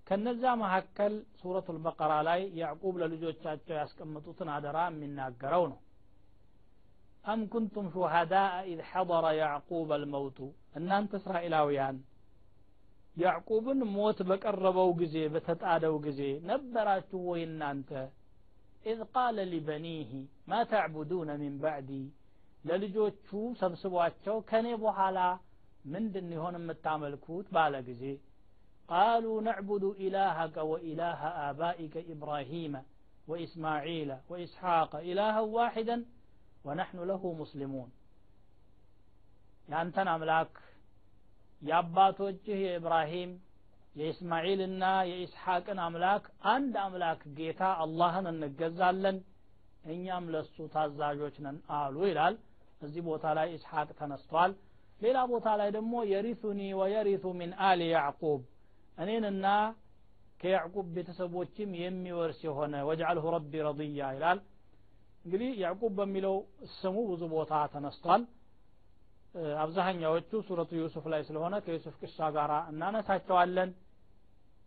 ከነዛ 0.08 0.43
መካከል 0.62 1.13
سورة 1.39 1.67
البقرة 1.75 2.13
ላይ 2.28 2.41
ያዕቁብ 2.62 2.95
ለልጆቻቸው 3.02 3.76
ያስቀመጡትን 3.80 4.49
አደራ 4.56 4.80
የሚናገረው 4.89 5.63
ነው። 5.71 5.80
أم 7.25 7.41
كنتم 7.51 7.86
شهداء 7.93 8.47
إذ 8.71 8.79
حضر 8.89 9.25
يعقوب 9.41 9.91
الموت 9.97 10.39
እናንተ 10.80 11.12
እስራኤላውያን 11.19 11.97
ያዕቁብን 13.17 13.80
ሞት 13.93 14.19
በቀረበው 14.30 14.89
ጊዜ 15.02 15.17
በተጣደው 15.34 15.95
ጊዜ 16.06 16.21
ነበራችሁ 16.49 17.19
ወይ 17.30 17.41
እናንተ? 17.47 17.89
إذ 18.86 19.01
قال 19.13 19.38
لبنيه 19.51 20.09
ما 20.47 20.62
تعبدون 20.71 21.31
من 21.41 21.55
بعدي 21.63 21.91
ለልጆቹ 22.63 23.30
ሰብስቧቸው 23.60 24.38
ከኔ 24.49 24.67
በኋላ 24.84 25.19
ምንድን 25.93 26.28
ይሆን 26.36 26.56
የምታመልኩት? 26.60 27.47
ባለ 27.56 27.73
ጊዜ 27.88 28.04
ቃሉ 28.89 29.26
ነዕቡዱ 29.47 29.84
ኢላሃከ 30.04 30.56
ወኢላሃ 30.71 31.21
አባኢከ 31.43 31.95
ኢብራሂመ 32.12 32.76
ወኢስማዒለ 33.28 34.12
ወኢስሐቀ 34.32 34.93
ኢላሃን 35.10 35.47
ዋሒደን 35.56 36.02
ወነሕኑ 36.65 36.99
ለሁ 37.10 37.23
ሙስሊሙን። 37.39 37.89
የአንተን 39.67 40.08
አምላክ 40.13 40.54
የአባቶችህ 41.62 42.58
የኢብራሂም 42.63 43.32
የኢስማዒልና 43.95 44.84
የኢስሐቅን 45.10 45.80
አምላክ 45.86 46.23
አንድ 46.54 46.73
አምላክ 46.84 47.21
ጌታ 47.38 47.62
አላህን 47.84 48.26
እንገዛለን 48.32 49.17
እኛም 49.88 50.26
ለሱ 50.34 50.56
ታዛዦች 50.73 51.36
ነን 51.45 51.58
አሉ 51.78 51.95
ይላል። 52.10 52.36
እዚህ 52.83 53.03
ቦታ 53.07 53.25
ላይ 53.37 53.47
ኢስሐቅ 53.55 53.89
ተነስቷል። 53.99 54.51
ሌላ 54.99 55.19
ቦታ 55.31 55.47
ላይ 55.59 55.69
ደግሞ 55.77 55.93
የሪሱኒ 56.11 56.61
ወየሪሱ 56.79 57.25
ሚን 57.39 57.51
አሊ 57.67 57.81
ያዕቁብ 57.93 58.41
እኔንና 58.97 59.45
ከያዕቁብ 60.41 60.87
ቤተሰቦችም 60.95 61.69
የሚወርስ 61.81 62.39
የሆነ 62.47 62.73
ወጅዓልሁ 62.87 63.25
ረቢ 63.35 63.53
ረضያ 63.67 64.07
ይላል። 64.15 64.39
እንግዲህ 65.25 65.51
ያዕቁብ 65.63 65.91
በሚለው 65.99 66.35
ስሙ 66.77 66.95
ብዙ 67.11 67.21
ቦታ 67.33 67.53
ተነስቷል። 67.73 68.23
አብዛኛዎቹ 69.63 70.31
ሱረቱ 70.47 70.71
ዩሱፍ 70.79 71.05
ላይ 71.13 71.21
ስለሆነ 71.27 71.55
ከዩሱፍ 71.65 71.95
ቅሳ 72.01 72.27
ጋር 72.35 72.51
እናነሳቸዋለን። 72.71 73.69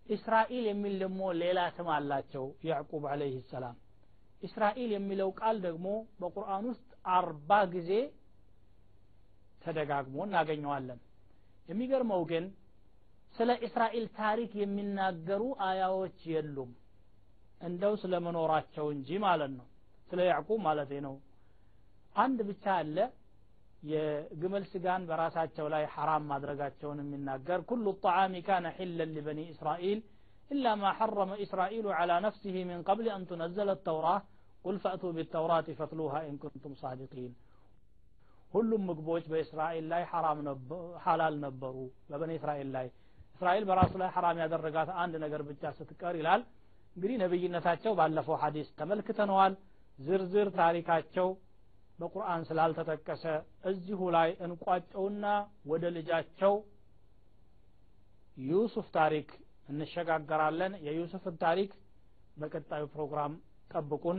ኢስራኤል 0.06 0.64
የሚል 0.70 0.94
ደግሞ 1.02 1.20
ሌላ 1.40 1.60
ስም 1.76 1.88
አላቸው 1.94 2.44
ያዕቁብ 2.68 3.04
አለይህ 3.12 3.44
ሰላም። 3.52 3.76
ኢስራኤል 4.42 4.90
የሚለው 4.96 5.30
ቃል 5.40 5.56
ደግሞ 5.66 5.86
በቁርአን 6.20 6.64
ውስጥ 6.70 6.85
አርባ 7.15 7.51
ጊዜ 7.75 7.91
ተደጋግሞ 9.63 10.17
እናገኘዋለን 10.27 10.99
የሚገርመው 11.69 12.21
ግን 12.31 12.45
ስለ 13.35 13.49
እስራኤል 13.67 14.05
ታሪክ 14.21 14.51
የሚናገሩ 14.61 15.41
አያዎች 15.67 16.19
የሉም 16.33 16.71
እንደው 17.61 17.93
ስለ 18.03 18.13
መኖራቸው 18.27 18.85
እንጂ 18.95 19.09
ማለት 19.27 19.51
ነው 19.59 19.67
ስለ 20.09 20.21
ያዕቁብ 20.31 20.59
ማለት 20.67 20.91
ነው 21.07 21.15
አንድ 22.15 22.39
ብቻ 22.49 22.63
አለ 22.79 22.97
የግመል 23.91 24.63
ስጋን 24.71 25.03
በራሳቸው 25.09 25.67
ላይ 25.73 25.83
ሐራም 25.93 26.25
ማድረጋቸውን 26.31 26.99
የሚናገር 27.03 27.59
ኩሉ 27.69 27.93
ጣዓሚ 28.03 28.41
ካነ 28.47 28.67
ሒለን 28.79 29.13
ሊበኒ 29.17 29.41
እስራኤል 29.53 30.01
إلا 30.51 30.71
ما 30.75 30.91
حرم 30.91 31.31
إسرائيل 31.35 31.85
على 31.89 32.15
نفسه 32.21 32.55
من 32.63 32.83
قبل 32.83 33.05
أن 33.09 33.21
تنزل 33.27 33.69
التوراة 33.69 34.21
قل 34.66 34.76
فأتوا 34.82 35.02
بالتوراة 35.16 35.66
فاتلوها 35.78 36.14
إن 36.28 36.36
كنتم 36.42 36.74
صادقين። 36.80 37.32
ሁሉም 38.52 38.82
ምግቦች 38.88 39.24
በእስራኤል 39.32 39.84
ላይ 39.92 40.02
ሐላል 41.04 41.34
ነበሩ። 41.44 41.76
በበኒ 42.10 42.30
እስራኤል 42.38 42.68
ላይ 42.76 42.86
እስራኤል 43.34 43.64
በራሱ 43.68 43.92
ላይ 44.02 44.08
ሐራም 44.14 44.38
ያደረጋት 44.42 44.90
አንድ 45.02 45.14
ነገር 45.24 45.40
ብቻ 45.48 45.72
ስትቀር 45.78 46.14
ይላል። 46.20 46.42
እንግዲህ 46.96 47.16
ነብይነታቸው 47.22 47.92
ባለፈው 47.98 48.36
ሐዲስ 48.42 48.68
ተመልክተነዋል። 48.78 49.54
ዝርዝር 49.98 50.48
ታሪካቸው 50.58 51.28
በቁርአን 51.98 52.42
ስላልተጠቀሰ 52.48 53.24
እዚሁ 53.70 54.00
ላይ 54.16 54.30
እንቋጨውና 54.46 55.26
ወደ 55.70 55.84
ልጃቸው 55.96 56.54
ዩሱፍ 58.46 58.86
ታሪክ 58.96 59.28
እንሸጋገራለን። 59.68 60.72
የዩሱፍን 60.86 61.36
ታሪክ 61.44 61.70
በቀጣዩ 62.36 62.84
ፕሮግራም 62.94 63.32
ጠብቁን። 63.72 64.18